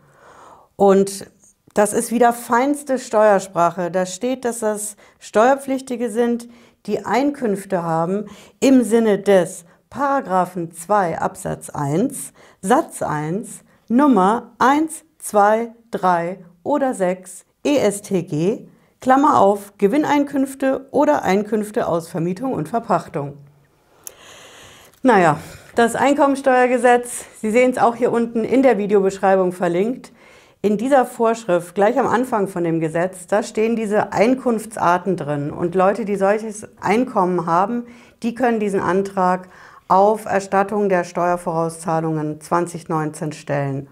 Und 0.75 1.25
das 1.73 1.93
ist 1.93 2.11
wieder 2.11 2.33
feinste 2.33 2.99
Steuersprache. 2.99 3.89
Da 3.89 4.05
steht, 4.05 4.43
dass 4.43 4.59
das 4.59 4.97
Steuerpflichtige 5.19 6.09
sind, 6.09 6.49
die 6.85 7.05
Einkünfte 7.05 7.83
haben 7.83 8.25
im 8.59 8.83
Sinne 8.83 9.19
des 9.19 9.63
Paragraphen 9.89 10.73
2 10.73 11.17
Absatz 11.17 11.69
1, 11.69 12.33
Satz 12.61 13.01
1, 13.01 13.61
Nummer 13.87 14.51
1, 14.59 15.05
2, 15.19 15.71
3 15.91 16.39
oder 16.61 16.93
6 16.93 17.45
ESTG, 17.63 18.67
Klammer 18.99 19.39
auf, 19.39 19.77
Gewinneinkünfte 19.77 20.89
oder 20.91 21.23
Einkünfte 21.23 21.87
aus 21.87 22.09
Vermietung 22.09 22.51
und 22.51 22.67
Verpachtung. 22.67 23.37
Naja, 25.03 25.39
das 25.75 25.95
Einkommensteuergesetz, 25.95 27.25
Sie 27.41 27.51
sehen 27.51 27.71
es 27.71 27.77
auch 27.77 27.95
hier 27.95 28.11
unten 28.11 28.43
in 28.43 28.61
der 28.61 28.77
Videobeschreibung 28.77 29.51
verlinkt. 29.51 30.11
In 30.61 30.77
dieser 30.77 31.05
Vorschrift, 31.05 31.75
gleich 31.75 31.99
am 31.99 32.07
Anfang 32.07 32.47
von 32.47 32.63
dem 32.63 32.79
Gesetz, 32.79 33.27
da 33.27 33.43
stehen 33.43 33.75
diese 33.75 34.13
Einkunftsarten 34.13 35.17
drin. 35.17 35.51
Und 35.51 35.75
Leute, 35.75 36.05
die 36.05 36.15
solches 36.15 36.67
Einkommen 36.79 37.45
haben, 37.45 37.85
die 38.21 38.33
können 38.33 38.59
diesen 38.59 38.79
Antrag 38.79 39.49
auf 39.89 40.25
Erstattung 40.25 40.87
der 40.87 41.03
Steuervorauszahlungen 41.03 42.39
2019 42.39 43.33
stellen. 43.33 43.89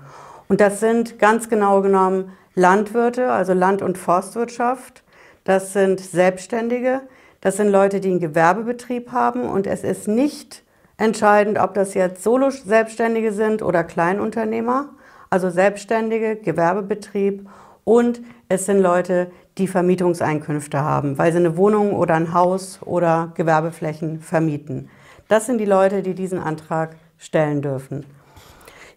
Und 0.48 0.62
das 0.62 0.80
sind 0.80 1.20
ganz 1.20 1.50
genau 1.50 1.82
genommen 1.82 2.32
Landwirte, 2.56 3.32
also 3.32 3.54
Land- 3.54 3.82
und 3.82 3.98
Forstwirtschaft. 3.98 5.04
Das 5.44 5.74
sind 5.74 6.00
Selbstständige. 6.00 7.02
Das 7.42 7.58
sind 7.58 7.70
Leute, 7.70 8.00
die 8.00 8.10
einen 8.10 8.20
Gewerbebetrieb 8.20 9.12
haben. 9.12 9.44
Und 9.44 9.68
es 9.68 9.84
ist 9.84 10.08
nicht 10.08 10.64
entscheidend, 11.01 11.60
ob 11.60 11.74
das 11.74 11.93
jetzt 11.93 12.24
Solo-Selbstständige 12.24 13.34
sind 13.34 13.62
oder 13.62 13.84
Kleinunternehmer. 13.84 14.89
Also 15.29 15.50
Selbstständige, 15.50 16.36
Gewerbebetrieb. 16.36 17.50
Und 17.84 18.22
es 18.48 18.65
sind 18.65 18.79
Leute, 18.79 19.31
die 19.58 19.67
Vermietungseinkünfte 19.67 20.81
haben, 20.81 21.17
weil 21.17 21.31
sie 21.31 21.39
eine 21.39 21.58
Wohnung 21.58 21.93
oder 21.93 22.15
ein 22.15 22.34
Haus 22.34 22.79
oder 22.86 23.31
Gewerbeflächen 23.36 24.22
vermieten. 24.22 24.89
Das 25.27 25.46
sind 25.46 25.58
die 25.58 25.65
Leute, 25.65 26.03
die 26.03 26.13
diesen 26.13 26.39
Antrag 26.39 26.96
stellen 27.17 27.62
dürfen. 27.62 28.05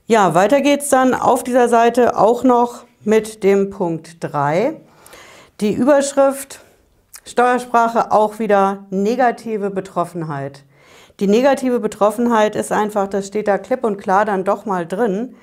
Ja, 0.07 0.35
weiter 0.35 0.61
geht's 0.61 0.91
dann 0.91 1.15
auf 1.15 1.45
dieser 1.45 1.69
Seite 1.69 2.17
auch 2.17 2.45
noch 2.45 2.85
mit 3.05 3.43
dem 3.43 3.71
Punkt 3.71 4.19
3. 4.21 4.81
Die 5.61 5.73
Überschrift 5.73 6.61
Steuersprache 7.27 8.13
auch 8.13 8.39
wieder 8.39 8.85
negative 8.91 9.71
Betroffenheit. 9.71 10.65
Die 11.21 11.29
negative 11.29 11.79
Betroffenheit 11.79 12.57
ist 12.57 12.73
einfach, 12.73 13.07
das 13.07 13.29
steht 13.29 13.47
da 13.47 13.57
klipp 13.57 13.85
und 13.85 13.99
klar 13.99 14.25
dann 14.25 14.45
doch 14.45 14.67
mal 14.67 14.85
drin, 14.85 15.37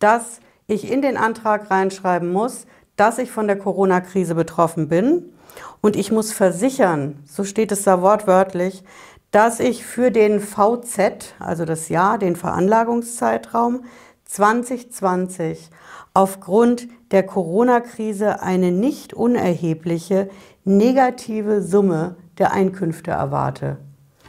dass 0.00 0.40
ich 0.66 0.90
in 0.90 1.00
den 1.00 1.16
Antrag 1.16 1.70
reinschreiben 1.70 2.32
muss, 2.32 2.66
dass 2.96 3.18
ich 3.18 3.30
von 3.30 3.46
der 3.46 3.56
Corona-Krise 3.56 4.34
betroffen 4.34 4.88
bin. 4.88 5.32
Und 5.80 5.94
ich 5.96 6.10
muss 6.10 6.32
versichern, 6.32 7.22
so 7.24 7.44
steht 7.44 7.70
es 7.70 7.84
da 7.84 8.02
wortwörtlich, 8.02 8.82
dass 9.30 9.60
ich 9.60 9.84
für 9.84 10.10
den 10.10 10.40
VZ, 10.40 11.34
also 11.38 11.64
das 11.64 11.88
Jahr, 11.88 12.18
den 12.18 12.34
Veranlagungszeitraum 12.34 13.84
2020, 14.24 15.70
aufgrund 16.14 16.88
der 17.12 17.22
Corona-Krise 17.22 18.42
eine 18.42 18.72
nicht 18.72 19.14
unerhebliche 19.14 20.28
negative 20.64 21.62
Summe 21.62 22.16
der 22.38 22.52
Einkünfte 22.52 23.12
erwarte. 23.12 23.78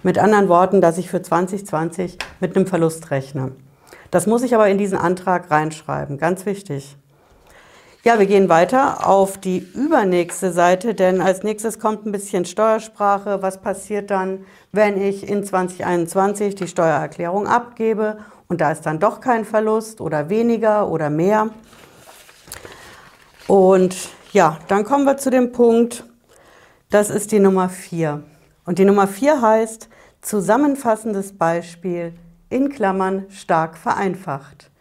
Mit 0.03 0.19
anderen 0.19 0.49
Worten, 0.49 0.81
dass 0.81 0.97
ich 0.97 1.09
für 1.09 1.21
2020 1.21 2.17
mit 2.41 2.55
einem 2.55 2.67
Verlust 2.67 3.09
rechne. 3.09 3.53
Das 4.11 4.27
muss 4.27 4.43
ich 4.43 4.53
aber 4.53 4.67
in 4.67 4.77
diesen 4.77 4.97
Antrag 4.97 5.49
reinschreiben, 5.49 6.17
ganz 6.17 6.45
wichtig. 6.45 6.97
Ja, 8.03 8.19
wir 8.19 8.25
gehen 8.25 8.49
weiter 8.49 9.07
auf 9.07 9.37
die 9.37 9.59
übernächste 9.59 10.51
Seite, 10.51 10.93
denn 10.93 11.21
als 11.21 11.43
nächstes 11.43 11.79
kommt 11.79 12.05
ein 12.05 12.11
bisschen 12.11 12.43
Steuersprache. 12.43 13.41
Was 13.41 13.61
passiert 13.61 14.11
dann, 14.11 14.45
wenn 14.73 15.01
ich 15.01 15.25
in 15.25 15.45
2021 15.45 16.55
die 16.55 16.67
Steuererklärung 16.67 17.47
abgebe 17.47 18.17
und 18.49 18.59
da 18.59 18.73
ist 18.73 18.85
dann 18.85 18.99
doch 18.99 19.21
kein 19.21 19.45
Verlust 19.45 20.01
oder 20.01 20.27
weniger 20.29 20.89
oder 20.89 21.09
mehr? 21.09 21.51
Und 23.47 23.95
ja, 24.33 24.57
dann 24.67 24.83
kommen 24.83 25.05
wir 25.05 25.15
zu 25.15 25.29
dem 25.29 25.53
Punkt, 25.53 26.03
das 26.89 27.09
ist 27.09 27.31
die 27.31 27.39
Nummer 27.39 27.69
4. 27.69 28.21
Und 28.65 28.79
die 28.79 28.85
Nummer 28.85 29.07
4 29.07 29.41
heißt 29.41 29.89
zusammenfassendes 30.23 31.37
Beispiel 31.37 32.13
in 32.49 32.69
Klammern 32.69 33.25
stark 33.29 33.77
vereinfacht. 33.77 34.71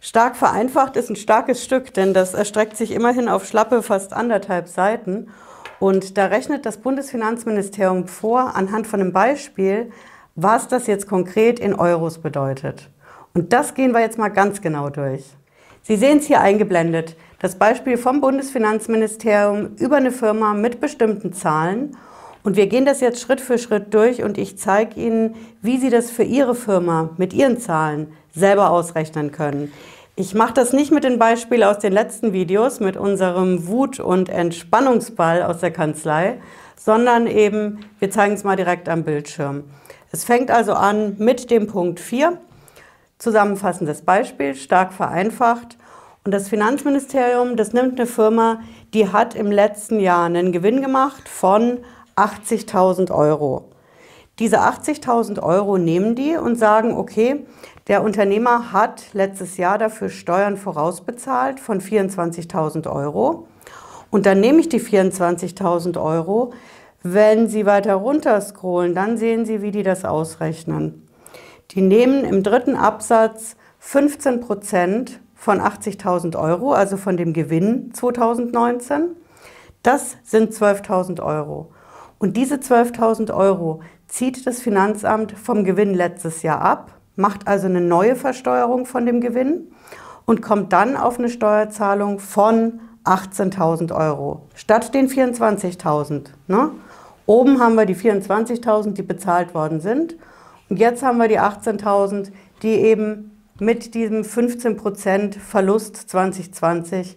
Stark 0.00 0.36
vereinfacht 0.36 0.96
ist 0.96 1.10
ein 1.10 1.16
starkes 1.16 1.64
Stück, 1.64 1.92
denn 1.94 2.14
das 2.14 2.34
erstreckt 2.34 2.76
sich 2.76 2.92
immerhin 2.92 3.28
auf 3.28 3.46
schlappe 3.46 3.82
fast 3.82 4.12
anderthalb 4.12 4.68
Seiten. 4.68 5.28
Und 5.80 6.18
da 6.18 6.26
rechnet 6.26 6.66
das 6.66 6.78
Bundesfinanzministerium 6.78 8.06
vor, 8.06 8.54
anhand 8.54 8.86
von 8.86 9.00
einem 9.00 9.12
Beispiel, 9.12 9.90
was 10.34 10.68
das 10.68 10.86
jetzt 10.86 11.08
konkret 11.08 11.58
in 11.58 11.74
Euros 11.74 12.18
bedeutet. 12.18 12.90
Und 13.34 13.52
das 13.52 13.74
gehen 13.74 13.92
wir 13.92 14.00
jetzt 14.00 14.18
mal 14.18 14.28
ganz 14.28 14.60
genau 14.60 14.88
durch. 14.88 15.24
Sie 15.82 15.96
sehen 15.96 16.18
es 16.18 16.26
hier 16.26 16.40
eingeblendet, 16.40 17.16
das 17.40 17.56
Beispiel 17.56 17.96
vom 17.96 18.20
Bundesfinanzministerium 18.20 19.76
über 19.76 19.96
eine 19.96 20.10
Firma 20.10 20.54
mit 20.54 20.80
bestimmten 20.80 21.32
Zahlen. 21.32 21.96
Und 22.42 22.56
wir 22.56 22.66
gehen 22.66 22.84
das 22.84 23.00
jetzt 23.00 23.20
Schritt 23.20 23.40
für 23.40 23.58
Schritt 23.58 23.92
durch 23.92 24.22
und 24.22 24.38
ich 24.38 24.58
zeige 24.58 25.00
Ihnen, 25.00 25.34
wie 25.60 25.78
Sie 25.78 25.90
das 25.90 26.10
für 26.10 26.22
Ihre 26.22 26.54
Firma 26.54 27.10
mit 27.16 27.32
Ihren 27.32 27.58
Zahlen 27.58 28.12
selber 28.34 28.70
ausrechnen 28.70 29.32
können. 29.32 29.72
Ich 30.16 30.34
mache 30.34 30.54
das 30.54 30.72
nicht 30.72 30.90
mit 30.90 31.04
den 31.04 31.18
Beispielen 31.18 31.62
aus 31.62 31.78
den 31.78 31.92
letzten 31.92 32.32
Videos, 32.32 32.80
mit 32.80 32.96
unserem 32.96 33.68
Wut- 33.68 34.00
und 34.00 34.28
Entspannungsball 34.28 35.42
aus 35.42 35.60
der 35.60 35.70
Kanzlei, 35.70 36.40
sondern 36.76 37.26
eben, 37.26 37.84
wir 37.98 38.10
zeigen 38.10 38.34
es 38.34 38.44
mal 38.44 38.56
direkt 38.56 38.88
am 38.88 39.04
Bildschirm. 39.04 39.64
Es 40.10 40.24
fängt 40.24 40.50
also 40.50 40.72
an 40.72 41.16
mit 41.18 41.50
dem 41.50 41.66
Punkt 41.66 42.00
4, 42.00 42.38
zusammenfassendes 43.18 44.02
Beispiel, 44.02 44.54
stark 44.54 44.92
vereinfacht. 44.92 45.76
Und 46.24 46.32
das 46.32 46.48
Finanzministerium, 46.48 47.56
das 47.56 47.72
nimmt 47.72 48.00
eine 48.00 48.06
Firma, 48.06 48.60
die 48.94 49.12
hat 49.12 49.34
im 49.34 49.52
letzten 49.52 50.00
Jahr 50.00 50.24
einen 50.24 50.50
Gewinn 50.50 50.82
gemacht 50.82 51.28
von 51.28 51.78
80.000 52.18 53.10
Euro. 53.10 53.70
Diese 54.38 54.60
80.000 54.60 55.42
Euro 55.42 55.78
nehmen 55.78 56.14
die 56.14 56.36
und 56.36 56.56
sagen, 56.56 56.96
okay, 56.96 57.46
der 57.88 58.02
Unternehmer 58.04 58.72
hat 58.72 59.12
letztes 59.12 59.56
Jahr 59.56 59.78
dafür 59.78 60.10
Steuern 60.10 60.56
vorausbezahlt 60.56 61.58
von 61.58 61.80
24.000 61.80 62.90
Euro. 62.90 63.48
Und 64.10 64.26
dann 64.26 64.40
nehme 64.40 64.60
ich 64.60 64.68
die 64.68 64.80
24.000 64.80 66.00
Euro. 66.00 66.52
Wenn 67.02 67.48
Sie 67.48 67.66
weiter 67.66 67.94
runter 67.94 68.40
scrollen, 68.40 68.94
dann 68.94 69.16
sehen 69.16 69.44
Sie, 69.44 69.62
wie 69.62 69.70
die 69.70 69.82
das 69.82 70.04
ausrechnen. 70.04 71.08
Die 71.72 71.82
nehmen 71.82 72.24
im 72.24 72.42
dritten 72.42 72.76
Absatz 72.76 73.56
15 73.80 74.40
Prozent 74.40 75.20
von 75.34 75.60
80.000 75.60 76.38
Euro, 76.38 76.72
also 76.72 76.96
von 76.96 77.16
dem 77.16 77.32
Gewinn 77.32 77.92
2019. 77.92 79.16
Das 79.82 80.16
sind 80.24 80.52
12.000 80.52 81.22
Euro. 81.22 81.72
Und 82.18 82.36
diese 82.36 82.56
12.000 82.56 83.32
Euro 83.34 83.80
zieht 84.08 84.46
das 84.46 84.60
Finanzamt 84.60 85.32
vom 85.32 85.64
Gewinn 85.64 85.94
letztes 85.94 86.42
Jahr 86.42 86.60
ab, 86.60 86.92
macht 87.16 87.46
also 87.46 87.66
eine 87.66 87.80
neue 87.80 88.16
Versteuerung 88.16 88.86
von 88.86 89.06
dem 89.06 89.20
Gewinn 89.20 89.68
und 90.24 90.42
kommt 90.42 90.72
dann 90.72 90.96
auf 90.96 91.18
eine 91.18 91.28
Steuerzahlung 91.28 92.18
von 92.18 92.80
18.000 93.04 93.94
Euro 93.94 94.42
statt 94.54 94.94
den 94.94 95.08
24.000. 95.08 96.26
Ne? 96.46 96.70
Oben 97.26 97.60
haben 97.60 97.74
wir 97.74 97.86
die 97.86 97.96
24.000, 97.96 98.92
die 98.92 99.02
bezahlt 99.02 99.54
worden 99.54 99.80
sind. 99.80 100.16
Und 100.68 100.78
jetzt 100.78 101.02
haben 101.02 101.18
wir 101.18 101.28
die 101.28 101.40
18.000, 101.40 102.30
die 102.62 102.68
eben 102.68 103.38
mit 103.58 103.94
diesem 103.94 104.22
15% 104.22 105.38
Verlust 105.38 105.96
2020 105.96 107.16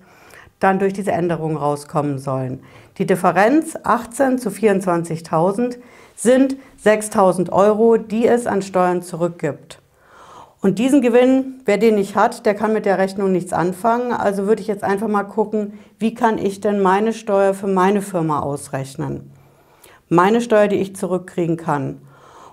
dann 0.59 0.79
durch 0.79 0.93
diese 0.93 1.11
Änderung 1.11 1.57
rauskommen 1.57 2.19
sollen. 2.19 2.61
Die 3.01 3.07
Differenz 3.07 3.79
18 3.81 4.37
zu 4.37 4.49
24.000 4.49 5.79
sind 6.15 6.55
6.000 6.85 7.51
Euro, 7.51 7.97
die 7.97 8.27
es 8.27 8.45
an 8.45 8.61
Steuern 8.61 9.01
zurückgibt. 9.01 9.79
Und 10.61 10.77
diesen 10.77 11.01
Gewinn, 11.01 11.61
wer 11.65 11.79
den 11.79 11.95
nicht 11.95 12.15
hat, 12.15 12.45
der 12.45 12.53
kann 12.53 12.73
mit 12.73 12.85
der 12.85 12.99
Rechnung 12.99 13.31
nichts 13.31 13.53
anfangen. 13.53 14.11
Also 14.11 14.45
würde 14.45 14.61
ich 14.61 14.67
jetzt 14.67 14.83
einfach 14.83 15.07
mal 15.07 15.23
gucken, 15.23 15.79
wie 15.97 16.13
kann 16.13 16.37
ich 16.37 16.61
denn 16.61 16.79
meine 16.79 17.11
Steuer 17.11 17.55
für 17.55 17.65
meine 17.65 18.03
Firma 18.03 18.41
ausrechnen? 18.41 19.31
Meine 20.07 20.39
Steuer, 20.39 20.67
die 20.67 20.75
ich 20.75 20.95
zurückkriegen 20.95 21.57
kann. 21.57 22.01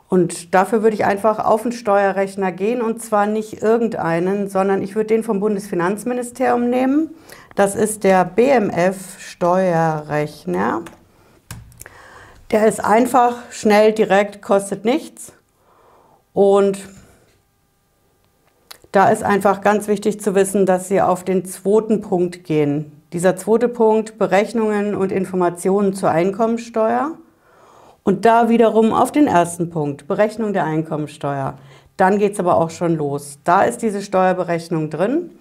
Und 0.08 0.54
dafür 0.54 0.82
würde 0.82 0.96
ich 0.96 1.04
einfach 1.04 1.38
auf 1.38 1.62
den 1.62 1.72
Steuerrechner 1.72 2.50
gehen 2.50 2.80
und 2.80 3.02
zwar 3.02 3.26
nicht 3.26 3.62
irgendeinen, 3.62 4.48
sondern 4.48 4.82
ich 4.82 4.94
würde 4.94 5.08
den 5.08 5.22
vom 5.22 5.38
Bundesfinanzministerium 5.40 6.70
nehmen. 6.70 7.10
Das 7.54 7.74
ist 7.74 8.04
der 8.04 8.24
BMF 8.24 9.18
Steuerrechner. 9.18 10.82
Der 12.50 12.66
ist 12.66 12.82
einfach, 12.82 13.36
schnell, 13.50 13.92
direkt, 13.92 14.40
kostet 14.40 14.86
nichts. 14.86 15.34
Und 16.32 16.78
da 18.92 19.10
ist 19.10 19.22
einfach 19.22 19.60
ganz 19.60 19.88
wichtig 19.88 20.20
zu 20.20 20.34
wissen, 20.34 20.64
dass 20.64 20.88
Sie 20.88 21.02
auf 21.02 21.24
den 21.24 21.44
zweiten 21.44 22.00
Punkt 22.00 22.44
gehen. 22.44 22.92
Dieser 23.12 23.36
zweite 23.36 23.68
Punkt, 23.68 24.18
Berechnungen 24.18 24.94
und 24.94 25.12
Informationen 25.12 25.92
zur 25.92 26.10
Einkommensteuer. 26.10 27.18
Und 28.08 28.24
da 28.24 28.48
wiederum 28.48 28.94
auf 28.94 29.12
den 29.12 29.26
ersten 29.26 29.68
Punkt, 29.68 30.08
Berechnung 30.08 30.54
der 30.54 30.64
Einkommensteuer. 30.64 31.58
Dann 31.98 32.18
geht 32.18 32.32
es 32.32 32.40
aber 32.40 32.56
auch 32.56 32.70
schon 32.70 32.96
los. 32.96 33.38
Da 33.44 33.64
ist 33.64 33.82
diese 33.82 34.00
Steuerberechnung 34.00 34.88
drin. 34.88 35.32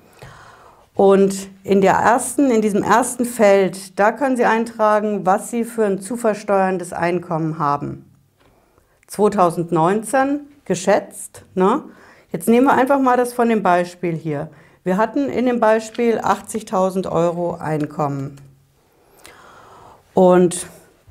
Und 0.94 1.48
in, 1.64 1.80
der 1.80 1.94
ersten, 1.94 2.52
in 2.52 2.62
diesem 2.62 2.84
ersten 2.84 3.24
Feld, 3.24 3.98
da 3.98 4.12
können 4.12 4.36
Sie 4.36 4.44
eintragen, 4.44 5.26
was 5.26 5.50
Sie 5.50 5.64
für 5.64 5.86
ein 5.86 6.02
zu 6.02 6.18
versteuerndes 6.18 6.92
Einkommen 6.92 7.58
haben. 7.58 8.04
2019 9.08 10.42
geschätzt, 10.66 11.46
ne? 11.56 11.84
Jetzt 12.34 12.50
nehmen 12.50 12.68
wir 12.68 12.74
einfach 12.74 13.00
mal 13.00 13.16
das 13.16 13.32
von 13.32 13.48
dem 13.48 13.64
Beispiel 13.64 14.14
hier. 14.14 14.50
Wir 14.84 14.98
hatten 14.98 15.30
in 15.30 15.46
dem 15.46 15.62
Beispiel 15.62 16.20
80.000 16.20 17.10
Euro 17.10 17.56
Einkommen. 17.56 18.42
Und 20.14 20.68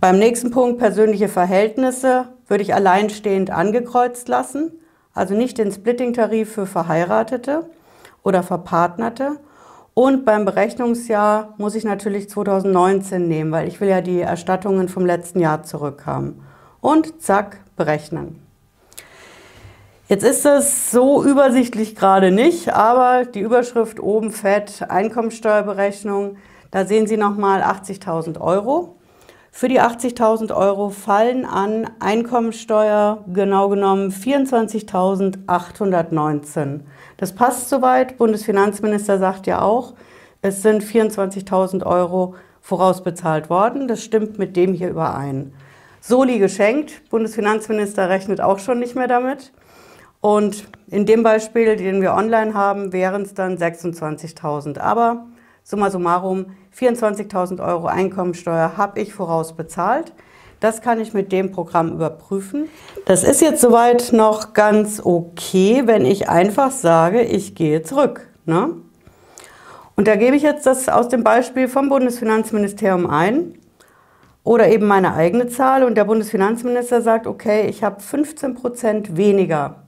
beim 0.07 0.21
nächsten 0.21 0.53
Punkt 0.53 0.79
persönliche 0.79 1.27
Verhältnisse 1.27 2.29
würde 2.47 2.63
ich 2.63 2.73
alleinstehend 2.73 3.51
angekreuzt 3.51 4.29
lassen, 4.29 4.71
also 5.13 5.35
nicht 5.35 5.59
den 5.59 5.73
Splitting-Tarif 5.73 6.53
für 6.53 6.67
Verheiratete 6.67 7.69
oder 8.23 8.45
Verpartnerte. 8.45 9.41
Und 9.95 10.25
beim 10.25 10.45
Berechnungsjahr 10.45 11.55
muss 11.59 11.75
ich 11.75 11.83
natürlich 11.83 12.31
2019 12.31 13.27
nehmen, 13.27 13.51
weil 13.51 13.67
ich 13.67 13.81
will 13.81 13.89
ja 13.89 14.01
die 14.01 14.21
Erstattungen 14.21 14.89
vom 14.89 15.05
letzten 15.05 15.41
Jahr 15.41 15.65
zurückhaben. 15.65 16.41
Und 16.81 17.21
zack, 17.21 17.59
berechnen. 17.75 18.41
Jetzt 20.07 20.23
ist 20.23 20.47
es 20.47 20.93
so 20.93 21.25
übersichtlich 21.25 21.97
gerade 21.97 22.31
nicht, 22.31 22.73
aber 22.73 23.25
die 23.25 23.41
Überschrift 23.41 23.99
oben 23.99 24.31
fett 24.31 24.89
Einkommensteuerberechnung, 24.89 26.37
da 26.71 26.87
sehen 26.87 27.09
Sie 27.09 27.17
nochmal 27.17 27.61
80.000 27.61 28.41
Euro. 28.41 28.96
Für 29.57 29.69
die 29.69 29.81
80.000 29.81 30.55
Euro 30.55 30.91
fallen 30.91 31.47
an 31.47 31.89
Einkommensteuer 31.99 33.25
genau 33.33 33.71
genommen 33.71 34.13
24.819. 34.13 36.81
Das 37.17 37.35
passt 37.35 37.71
soweit. 37.71 38.19
Bundesfinanzminister 38.19 39.19
sagt 39.19 39.47
ja 39.47 39.63
auch, 39.63 39.95
es 40.43 40.61
sind 40.61 40.85
24.000 40.85 41.87
Euro 41.87 42.35
vorausbezahlt 42.61 43.49
worden. 43.49 43.89
Das 43.89 44.05
stimmt 44.05 44.39
mit 44.39 44.57
dem 44.57 44.75
hier 44.75 44.91
überein. 44.91 45.55
Soli 46.03 46.39
geschenkt. 46.39 47.09
Bundesfinanzminister 47.09 48.11
rechnet 48.11 48.43
auch 48.43 48.59
schon 48.59 48.79
nicht 48.79 48.95
mehr 48.95 49.09
damit. 49.09 49.55
Und 50.21 50.69
in 50.89 51.07
dem 51.07 51.23
Beispiel, 51.23 51.77
den 51.77 52.03
wir 52.03 52.13
online 52.13 52.53
haben, 52.53 52.93
wären 52.93 53.23
es 53.23 53.33
dann 53.33 53.57
26.000. 53.57 54.81
Aber 54.81 55.25
summa 55.67 55.91
summarum, 55.91 56.47
24.000 56.79 57.61
Euro 57.61 57.87
Einkommensteuer 57.89 58.77
habe 58.77 59.01
ich 59.01 59.13
vorausbezahlt. 59.13 60.13
Das 60.61 60.81
kann 60.81 61.01
ich 61.01 61.13
mit 61.13 61.33
dem 61.33 61.51
Programm 61.51 61.93
überprüfen. 61.93 62.69
Das 63.05 63.25
ist 63.25 63.41
jetzt 63.41 63.61
soweit 63.61 64.13
noch 64.13 64.55
ganz 64.55 65.01
okay, 65.05 65.83
wenn 65.87 66.05
ich 66.05 66.29
einfach 66.29 66.71
sage, 66.71 67.21
ich 67.23 67.57
gehe 67.57 67.83
zurück. 67.83 68.29
Ne? 68.45 68.77
Und 69.97 70.07
da 70.07 70.15
gebe 70.15 70.37
ich 70.37 70.43
jetzt 70.43 70.67
das 70.67 70.89
aus 70.89 71.09
dem 71.09 71.25
Beispiel 71.25 71.67
vom 71.67 71.89
Bundesfinanzministerium 71.89 73.11
ein 73.11 73.59
oder 74.45 74.69
eben 74.69 74.87
meine 74.87 75.15
eigene 75.15 75.49
Zahl 75.49 75.83
und 75.83 75.97
der 75.97 76.05
Bundesfinanzminister 76.05 77.03
sagt, 77.03 77.27
okay, 77.27 77.67
ich 77.69 77.83
habe 77.83 78.01
15 78.01 78.55
Prozent 78.55 79.17
weniger 79.17 79.83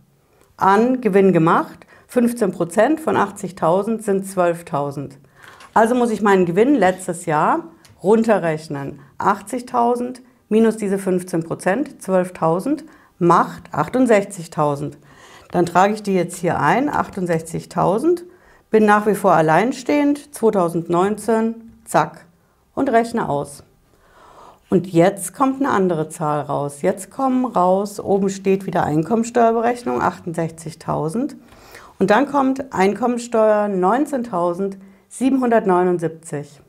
an 0.57 1.01
Gewinn 1.01 1.33
gemacht. 1.33 1.87
15 2.09 2.51
Prozent 2.51 3.01
von 3.01 3.17
80.000 3.17 4.03
sind 4.03 4.27
12.000. 4.27 5.13
Also 5.75 5.95
muss 5.95 6.11
ich 6.11 6.23
meinen 6.23 6.47
Gewinn 6.47 6.75
letztes 6.75 7.27
Jahr 7.27 7.65
runterrechnen. 8.03 9.01
80.000 9.19 10.21
minus 10.49 10.77
diese 10.77 10.99
15 10.99 11.45
Prozent, 11.45 12.03
12.000, 12.03 12.85
macht 13.19 13.75
68.000. 13.75 14.93
Dann 15.51 15.67
trage 15.67 15.95
ich 15.95 16.03
die 16.03 16.15
jetzt 16.15 16.37
hier 16.37 16.61
ein, 16.61 16.91
68.000, 16.91 18.23
bin 18.71 18.85
nach 18.85 19.07
wie 19.07 19.15
vor 19.15 19.33
alleinstehend, 19.33 20.35
2019, 20.35 21.73
zack, 21.85 22.27
und 22.75 22.91
rechne 22.91 23.29
aus. 23.29 23.63
Und 24.71 24.87
jetzt 24.93 25.35
kommt 25.35 25.61
eine 25.61 25.71
andere 25.71 26.11
Zahl 26.11 26.43
raus. 26.43 26.83
Jetzt 26.83 27.11
kommen 27.11 27.47
raus, 27.47 27.99
oben 27.99 28.29
steht 28.29 28.67
wieder 28.67 28.85
Einkommensteuerberechnung, 28.85 30.03
68.000. 30.03 31.37
Und 31.99 32.11
dann 32.11 32.27
kommt 32.31 32.73
Einkommensteuer 32.75 33.69
19.779. 35.11 36.61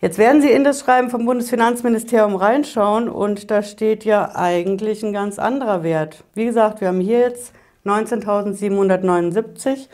Jetzt 0.00 0.18
werden 0.18 0.42
Sie 0.42 0.50
in 0.50 0.62
das 0.62 0.80
Schreiben 0.80 1.08
vom 1.08 1.24
Bundesfinanzministerium 1.24 2.36
reinschauen 2.36 3.08
und 3.08 3.50
da 3.50 3.62
steht 3.62 4.04
ja 4.04 4.32
eigentlich 4.34 5.02
ein 5.02 5.14
ganz 5.14 5.38
anderer 5.38 5.82
Wert. 5.82 6.22
Wie 6.34 6.44
gesagt, 6.44 6.82
wir 6.82 6.88
haben 6.88 7.00
hier 7.00 7.20
jetzt 7.20 7.54
19.779 7.86 9.88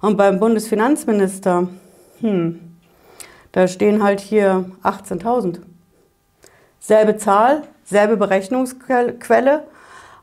und 0.00 0.16
beim 0.16 0.40
Bundesfinanzminister, 0.40 1.68
hm, 2.20 2.60
da 3.52 3.68
stehen 3.68 4.02
halt 4.02 4.20
hier 4.20 4.70
18.000. 4.82 5.60
Selbe 6.80 7.18
Zahl, 7.18 7.64
selbe 7.84 8.16
Berechnungsquelle, 8.16 9.64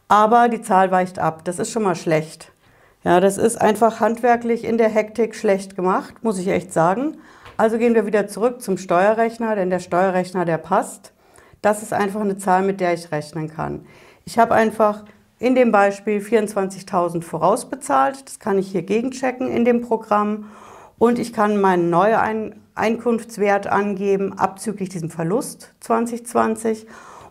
aber 0.07 0.49
die 0.49 0.61
Zahl 0.61 0.89
weicht 0.89 1.19
ab. 1.19 1.45
Das 1.45 1.59
ist 1.59 1.71
schon 1.71 1.83
mal 1.83 1.95
schlecht. 1.95 2.51
Ja, 3.01 3.21
das 3.21 3.37
ist 3.37 3.55
einfach 3.55 4.01
handwerklich 4.01 4.65
in 4.65 4.77
der 4.77 4.89
Hektik 4.89 5.33
schlecht 5.33 5.77
gemacht, 5.77 6.15
muss 6.21 6.37
ich 6.37 6.49
echt 6.49 6.73
sagen. 6.73 7.17
Also 7.55 7.77
gehen 7.77 7.95
wir 7.95 8.05
wieder 8.05 8.27
zurück 8.27 8.61
zum 8.61 8.77
Steuerrechner, 8.77 9.55
denn 9.55 9.69
der 9.69 9.79
Steuerrechner, 9.79 10.43
der 10.43 10.57
passt. 10.57 11.13
Das 11.61 11.81
ist 11.81 11.93
einfach 11.93 12.19
eine 12.19 12.37
Zahl, 12.37 12.61
mit 12.61 12.81
der 12.81 12.93
ich 12.93 13.09
rechnen 13.13 13.49
kann. 13.49 13.85
Ich 14.25 14.37
habe 14.37 14.53
einfach 14.53 15.05
in 15.39 15.55
dem 15.55 15.71
Beispiel 15.71 16.19
24.000 16.19 17.21
vorausbezahlt. 17.21 18.27
Das 18.27 18.39
kann 18.39 18.59
ich 18.59 18.71
hier 18.71 18.81
gegenchecken 18.81 19.47
in 19.47 19.63
dem 19.63 19.79
Programm. 19.79 20.51
Und 20.97 21.19
ich 21.19 21.31
kann 21.31 21.61
meinen 21.61 21.89
neuen 21.89 22.61
Einkunftswert 22.75 23.67
angeben, 23.67 24.37
abzüglich 24.37 24.89
diesem 24.89 25.09
Verlust 25.09 25.73
2020. 25.79 26.85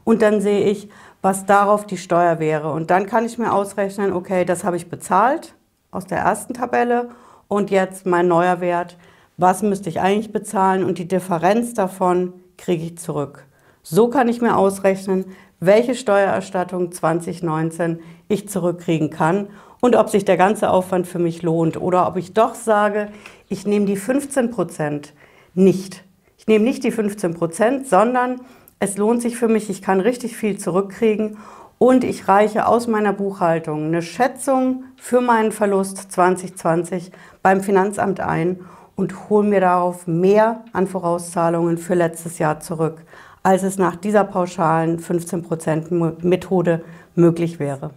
Und 0.05 0.23
dann 0.23 0.41
sehe 0.41 0.65
ich, 0.65 0.89
was 1.21 1.45
darauf 1.45 1.85
die 1.87 1.99
Steuer 1.99 2.39
wäre. 2.39 2.73
Und 2.73 2.91
dann 2.91 3.05
kann 3.05 3.27
ich 3.27 3.37
mir 3.37 3.53
ausrechnen, 3.53 4.15
okay, 4.15 4.47
das 4.47 4.65
habe 4.65 4.79
ich 4.79 4.89
bezahlt 4.89 5.55
aus 5.91 6.07
der 6.07 6.19
ersten 6.19 6.55
Tabelle 6.55 7.11
und 7.49 7.71
jetzt 7.71 8.07
mein 8.07 8.29
neuer 8.29 8.61
Wert. 8.61 8.97
Was 9.37 9.63
müsste 9.63 9.89
ich 9.89 10.01
eigentlich 10.01 10.33
bezahlen 10.33 10.85
und 10.85 10.99
die 10.99 11.09
Differenz 11.09 11.75
davon 11.75 12.33
kriege 12.57 12.85
ich 12.85 12.99
zurück. 12.99 13.47
So 13.83 14.09
kann 14.09 14.29
ich 14.29 14.43
mir 14.43 14.57
ausrechnen, 14.57 15.25
welche 15.61 15.95
Steuererstattung 15.95 16.93
2019 16.93 18.01
ich 18.29 18.49
zurückkriegen 18.49 19.11
kann 19.11 19.49
und 19.81 19.97
ob 19.97 20.11
sich 20.11 20.25
der 20.25 20.37
ganze 20.37 20.71
Aufwand 20.71 21.07
für 21.07 21.19
mich 21.19 21.43
lohnt 21.43 21.81
oder 21.81 22.07
ob 22.07 22.17
ich 22.17 22.35
doch 22.35 22.55
sage, 22.55 23.09
ich 23.49 23.67
nehme 23.67 23.87
die 23.87 23.97
15 23.97 24.51
Prozent, 24.51 25.15
nicht. 25.55 26.05
Ich 26.37 26.47
nehme 26.47 26.65
nicht 26.65 26.85
die 26.85 26.91
15 26.91 27.35
Prozent, 27.35 27.87
sondern 27.87 28.41
es 28.79 28.97
lohnt 28.97 29.23
sich 29.23 29.37
für 29.37 29.49
mich, 29.49 29.71
ich 29.71 29.83
kann 29.83 30.01
richtig 30.01 30.37
viel 30.37 30.59
zurückkriegen 30.59 31.39
und 31.79 32.05
ich 32.05 32.29
reiche 32.29 32.67
aus 32.67 32.87
meiner 32.87 33.13
Buchhaltung 33.13 33.87
eine 33.87 34.03
Schätzung 34.03 34.85
für 34.97 35.21
meinen 35.21 35.53
Verlust 35.53 36.13
2020 36.13 37.13
beim 37.43 37.63
Finanzamt 37.63 38.21
ein 38.21 38.61
und 38.97 39.31
hole 39.31 39.49
mir 39.49 39.61
darauf 39.61 40.07
mehr 40.07 40.65
an 40.73 40.89
Vorauszahlungen 40.89 41.79
für 41.79 41.95
letztes 41.95 42.39
Jahr 42.39 42.59
zurück, 42.59 43.05
als 43.45 43.63
es 43.63 43.79
nach 43.79 43.95
dieser 43.95 44.25
pauschalen 44.25 44.99
15% 44.99 46.27
Methode 46.27 46.85
möglich 47.15 47.61
wäre. 47.61 47.93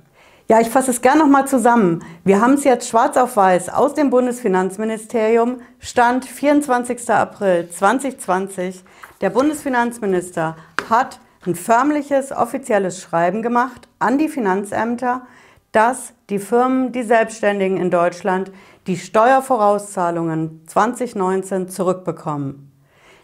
Ja, 0.47 0.59
ich 0.59 0.69
fasse 0.69 0.91
es 0.91 1.01
gerne 1.01 1.21
nochmal 1.21 1.47
zusammen. 1.47 2.03
Wir 2.23 2.41
haben 2.41 2.53
es 2.55 2.65
jetzt 2.65 2.89
schwarz 2.89 3.15
auf 3.17 3.37
weiß 3.37 3.69
aus 3.69 3.93
dem 3.93 4.09
Bundesfinanzministerium, 4.09 5.61
Stand 5.79 6.25
24. 6.25 7.09
April 7.09 7.69
2020. 7.69 8.83
Der 9.21 9.29
Bundesfinanzminister 9.29 10.57
hat 10.89 11.19
ein 11.45 11.55
förmliches 11.55 12.31
offizielles 12.31 13.01
Schreiben 13.01 13.41
gemacht 13.41 13.87
an 13.99 14.17
die 14.17 14.29
Finanzämter, 14.29 15.23
dass 15.71 16.13
die 16.29 16.39
Firmen, 16.39 16.91
die 16.91 17.03
Selbstständigen 17.03 17.77
in 17.77 17.89
Deutschland 17.89 18.51
die 18.87 18.97
Steuervorauszahlungen 18.97 20.61
2019 20.67 21.69
zurückbekommen. 21.69 22.71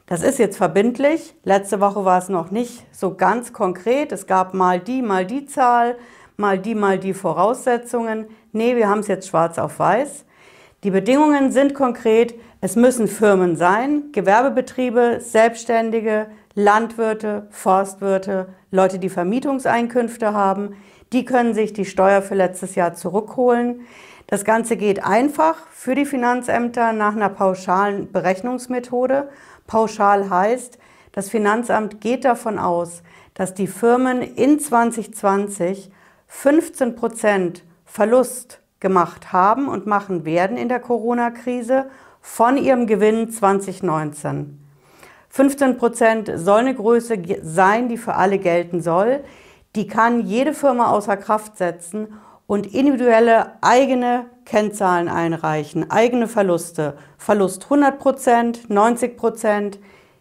Das 0.06 0.24
ist 0.24 0.40
jetzt 0.40 0.58
verbindlich. 0.58 1.36
Letzte 1.44 1.82
Woche 1.82 2.06
war 2.06 2.18
es 2.18 2.30
noch 2.30 2.50
nicht 2.50 2.86
so 2.96 3.16
ganz 3.16 3.52
konkret. 3.52 4.12
Es 4.12 4.26
gab 4.26 4.54
mal 4.54 4.80
die, 4.80 5.02
mal 5.02 5.26
die 5.26 5.46
Zahl, 5.46 5.98
mal 6.38 6.58
die, 6.58 6.76
mal 6.76 6.98
die 6.98 7.14
Voraussetzungen. 7.14 8.28
Nee, 8.54 8.78
wir 8.78 8.88
haben 8.88 9.00
es 9.00 9.08
jetzt 9.08 9.28
schwarz 9.28 9.60
auf 9.60 9.80
weiß. 9.80 10.24
Die 10.84 10.92
Bedingungen 10.92 11.52
sind 11.52 11.74
konkret. 11.74 12.36
Es 12.62 12.76
müssen 12.76 13.08
Firmen 13.08 13.58
sein, 13.58 14.12
Gewerbebetriebe, 14.14 15.20
Selbstständige, 15.20 16.28
Landwirte, 16.60 17.46
Forstwirte, 17.52 18.48
Leute, 18.72 18.98
die 18.98 19.10
Vermietungseinkünfte 19.10 20.34
haben, 20.34 20.76
die 21.14 21.24
können 21.24 21.54
sich 21.54 21.72
die 21.72 21.86
Steuer 21.86 22.24
für 22.24 22.34
letztes 22.34 22.74
Jahr 22.74 22.96
zurückholen. 22.96 23.82
Das 24.26 24.44
Ganze 24.44 24.76
geht 24.76 25.06
einfach 25.06 25.68
für 25.68 25.94
die 25.94 26.08
Finanzämter 26.08 26.94
nach 26.94 27.16
einer 27.16 27.30
pauschalen 27.30 28.12
Berechnungsmethode. 28.12 29.30
Pauschal 29.68 30.32
heißt, 30.32 30.80
das 31.12 31.30
Finanzamt 31.30 32.02
geht 32.02 32.26
davon 32.26 32.58
aus, 32.58 33.04
dass 33.36 33.54
die 33.54 33.68
Firmen 33.68 34.24
in 34.24 34.60
2020 34.60 35.92
15 36.26 36.96
Prozent 36.96 37.66
Verlust 37.86 38.62
gemacht 38.80 39.32
haben 39.32 39.68
und 39.68 39.86
machen 39.86 40.26
werden 40.26 40.58
in 40.58 40.70
der 40.70 40.80
Corona-Krise 40.80 41.86
von 42.20 42.58
ihrem 42.58 42.88
Gewinn 42.88 43.30
2019. 43.30 44.67
15 45.30 45.78
Prozent 45.78 46.32
soll 46.36 46.60
eine 46.60 46.76
Größe 46.76 47.18
sein, 47.44 47.90
die 47.90 47.98
für 47.98 48.16
alle 48.16 48.40
gelten 48.40 48.82
soll. 48.82 49.24
Die 49.76 49.88
kann 49.88 50.26
jede 50.26 50.54
Firma 50.54 50.90
außer 50.90 51.18
Kraft 51.18 51.58
setzen 51.58 52.08
und 52.48 52.74
individuelle 52.74 53.52
eigene 53.62 54.26
Kennzahlen 54.46 55.10
einreichen, 55.10 55.92
eigene 55.92 56.28
Verluste. 56.28 56.98
Verlust 57.18 57.66
100 57.66 58.00
Prozent, 58.00 58.70
90 58.70 59.18
Prozent. 59.18 59.80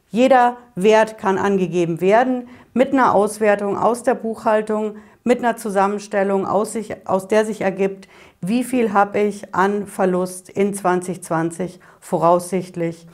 Jeder 0.09 0.57
Wert 0.75 1.19
kann 1.19 1.39
angegeben 1.39 2.01
werden 2.01 2.49
mit 2.75 2.93
einer 2.93 3.15
Auswertung 3.15 3.79
aus 3.79 4.03
der 4.03 4.15
Buchhaltung, 4.15 4.97
mit 5.25 5.39
einer 5.39 5.57
Zusammenstellung, 5.57 6.47
aus, 6.47 6.73
sich, 6.73 7.07
aus 7.07 7.27
der 7.27 7.45
sich 7.45 7.61
ergibt, 7.61 8.09
wie 8.41 8.65
viel 8.65 8.93
habe 8.93 9.21
ich 9.21 9.55
an 9.55 9.87
Verlust 9.87 10.49
in 10.51 10.75
2020 10.75 11.81
voraussichtlich 12.01 13.07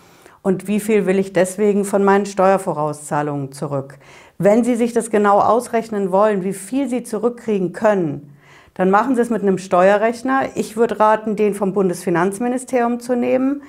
und 0.42 0.66
wie 0.66 0.80
viel 0.80 1.06
will 1.06 1.18
ich 1.18 1.32
deswegen 1.32 1.84
von 1.84 2.04
meinen 2.04 2.26
Steuervorauszahlungen 2.26 3.52
zurück. 3.52 3.98
Wenn 4.38 4.64
Sie 4.64 4.74
sich 4.74 4.92
das 4.92 5.10
genau 5.10 5.38
ausrechnen 5.38 6.10
wollen, 6.10 6.42
wie 6.44 6.52
viel 6.52 6.88
Sie 6.88 7.04
zurückkriegen 7.04 7.72
können, 7.72 8.36
dann 8.74 8.90
machen 8.90 9.14
Sie 9.14 9.22
es 9.22 9.30
mit 9.30 9.42
einem 9.42 9.58
Steuerrechner. 9.58 10.50
Ich 10.54 10.76
würde 10.76 10.98
raten, 10.98 11.36
den 11.36 11.54
vom 11.54 11.72
Bundesfinanzministerium 11.72 13.00
zu 13.00 13.14
nehmen. 13.14 13.62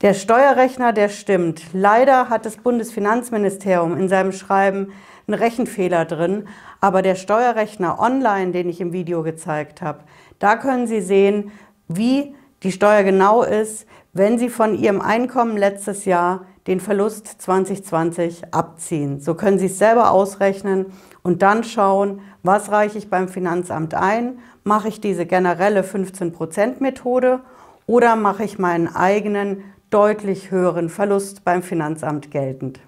Der 0.00 0.14
Steuerrechner, 0.14 0.92
der 0.92 1.08
stimmt. 1.08 1.62
Leider 1.72 2.28
hat 2.28 2.46
das 2.46 2.56
Bundesfinanzministerium 2.56 3.96
in 3.98 4.08
seinem 4.08 4.32
Schreiben 4.32 4.92
einen 5.26 5.38
Rechenfehler 5.38 6.04
drin, 6.04 6.48
aber 6.80 7.02
der 7.02 7.14
Steuerrechner 7.14 7.98
online, 8.00 8.52
den 8.52 8.68
ich 8.68 8.80
im 8.80 8.92
Video 8.92 9.22
gezeigt 9.22 9.82
habe, 9.82 10.00
da 10.38 10.56
können 10.56 10.86
Sie 10.86 11.00
sehen, 11.00 11.50
wie 11.88 12.34
die 12.62 12.72
Steuer 12.72 13.02
genau 13.02 13.42
ist, 13.42 13.86
wenn 14.12 14.38
Sie 14.38 14.48
von 14.48 14.76
Ihrem 14.76 15.00
Einkommen 15.00 15.56
letztes 15.56 16.04
Jahr 16.04 16.46
den 16.66 16.80
Verlust 16.80 17.40
2020 17.40 18.52
abziehen. 18.52 19.20
So 19.20 19.34
können 19.34 19.58
Sie 19.58 19.66
es 19.66 19.78
selber 19.78 20.10
ausrechnen 20.10 20.86
und 21.22 21.42
dann 21.42 21.64
schauen, 21.64 22.20
was 22.42 22.70
reiche 22.70 22.98
ich 22.98 23.10
beim 23.10 23.28
Finanzamt 23.28 23.94
ein? 23.94 24.38
Mache 24.64 24.88
ich 24.88 25.00
diese 25.00 25.24
generelle 25.24 25.82
15%-Methode 25.82 27.40
oder 27.86 28.16
mache 28.16 28.44
ich 28.44 28.58
meinen 28.58 28.94
eigenen 28.94 29.62
deutlich 29.90 30.50
höheren 30.50 30.88
Verlust 30.88 31.44
beim 31.44 31.62
Finanzamt 31.62 32.30
geltend? 32.30 32.80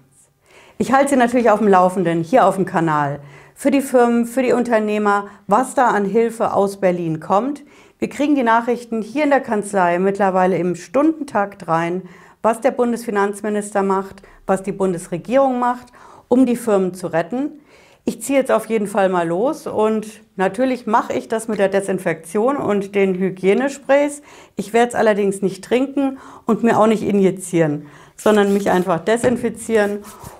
Ich 0.77 0.91
halte 0.91 1.11
Sie 1.11 1.15
natürlich 1.15 1.49
auf 1.49 1.59
dem 1.59 1.67
Laufenden 1.67 2.23
hier 2.23 2.45
auf 2.45 2.55
dem 2.55 2.65
Kanal 2.65 3.19
für 3.55 3.69
die 3.69 3.81
Firmen, 3.81 4.25
für 4.25 4.41
die 4.41 4.53
Unternehmer, 4.53 5.27
was 5.45 5.75
da 5.75 5.89
an 5.89 6.05
Hilfe 6.05 6.53
aus 6.53 6.77
Berlin 6.77 7.19
kommt. 7.19 7.63
Wir 8.01 8.09
kriegen 8.09 8.33
die 8.33 8.41
Nachrichten 8.41 9.03
hier 9.03 9.25
in 9.25 9.29
der 9.29 9.41
Kanzlei 9.41 9.99
mittlerweile 9.99 10.57
im 10.57 10.73
Stundentakt 10.73 11.67
rein, 11.67 12.01
was 12.41 12.59
der 12.59 12.71
Bundesfinanzminister 12.71 13.83
macht, 13.83 14.23
was 14.47 14.63
die 14.63 14.71
Bundesregierung 14.71 15.59
macht, 15.59 15.89
um 16.27 16.47
die 16.47 16.55
Firmen 16.55 16.95
zu 16.95 17.05
retten. 17.05 17.61
Ich 18.03 18.23
ziehe 18.23 18.39
jetzt 18.39 18.51
auf 18.51 18.65
jeden 18.65 18.87
Fall 18.87 19.09
mal 19.09 19.27
los 19.27 19.67
und 19.67 20.07
natürlich 20.35 20.87
mache 20.87 21.13
ich 21.13 21.27
das 21.27 21.47
mit 21.47 21.59
der 21.59 21.69
Desinfektion 21.69 22.57
und 22.57 22.95
den 22.95 23.13
Hygienesprays. 23.13 24.23
Ich 24.55 24.73
werde 24.73 24.89
es 24.89 24.95
allerdings 24.95 25.43
nicht 25.43 25.63
trinken 25.63 26.17
und 26.47 26.63
mir 26.63 26.79
auch 26.79 26.87
nicht 26.87 27.03
injizieren, 27.03 27.85
sondern 28.15 28.51
mich 28.51 28.71
einfach 28.71 29.01
desinfizieren. 29.01 29.99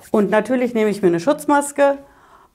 Und 0.10 0.32
natürlich 0.32 0.74
nehme 0.74 0.90
ich 0.90 1.04
mir 1.04 1.10
eine 1.10 1.20
Schutzmaske, 1.20 2.00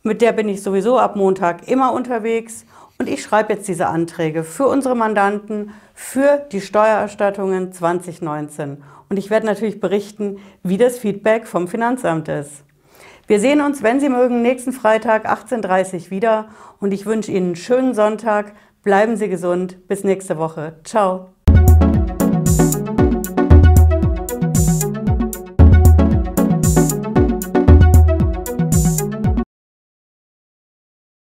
mit 0.02 0.20
der 0.20 0.32
bin 0.32 0.48
ich 0.48 0.64
sowieso 0.64 0.98
ab 0.98 1.14
Montag 1.14 1.68
immer 1.68 1.92
unterwegs 1.92 2.66
und 2.98 3.08
ich 3.08 3.22
schreibe 3.22 3.52
jetzt 3.54 3.68
diese 3.68 3.88
Anträge 3.88 4.42
für 4.42 4.66
unsere 4.66 4.94
Mandanten 4.94 5.72
für 5.94 6.46
die 6.50 6.60
Steuererstattungen 6.60 7.72
2019. 7.72 8.82
Und 9.08 9.18
ich 9.18 9.30
werde 9.30 9.46
natürlich 9.46 9.80
berichten, 9.80 10.38
wie 10.62 10.78
das 10.78 10.98
Feedback 10.98 11.46
vom 11.46 11.68
Finanzamt 11.68 12.28
ist. 12.28 12.64
Wir 13.26 13.40
sehen 13.40 13.60
uns, 13.60 13.82
wenn 13.82 14.00
Sie 14.00 14.08
mögen, 14.08 14.42
nächsten 14.42 14.72
Freitag 14.72 15.28
18.30 15.28 16.06
Uhr 16.06 16.10
wieder 16.10 16.48
und 16.80 16.92
ich 16.92 17.06
wünsche 17.06 17.32
Ihnen 17.32 17.46
einen 17.46 17.56
schönen 17.56 17.94
Sonntag. 17.94 18.54
Bleiben 18.82 19.16
Sie 19.16 19.28
gesund. 19.28 19.88
Bis 19.88 20.04
nächste 20.04 20.38
Woche. 20.38 20.76
Ciao. 20.84 21.35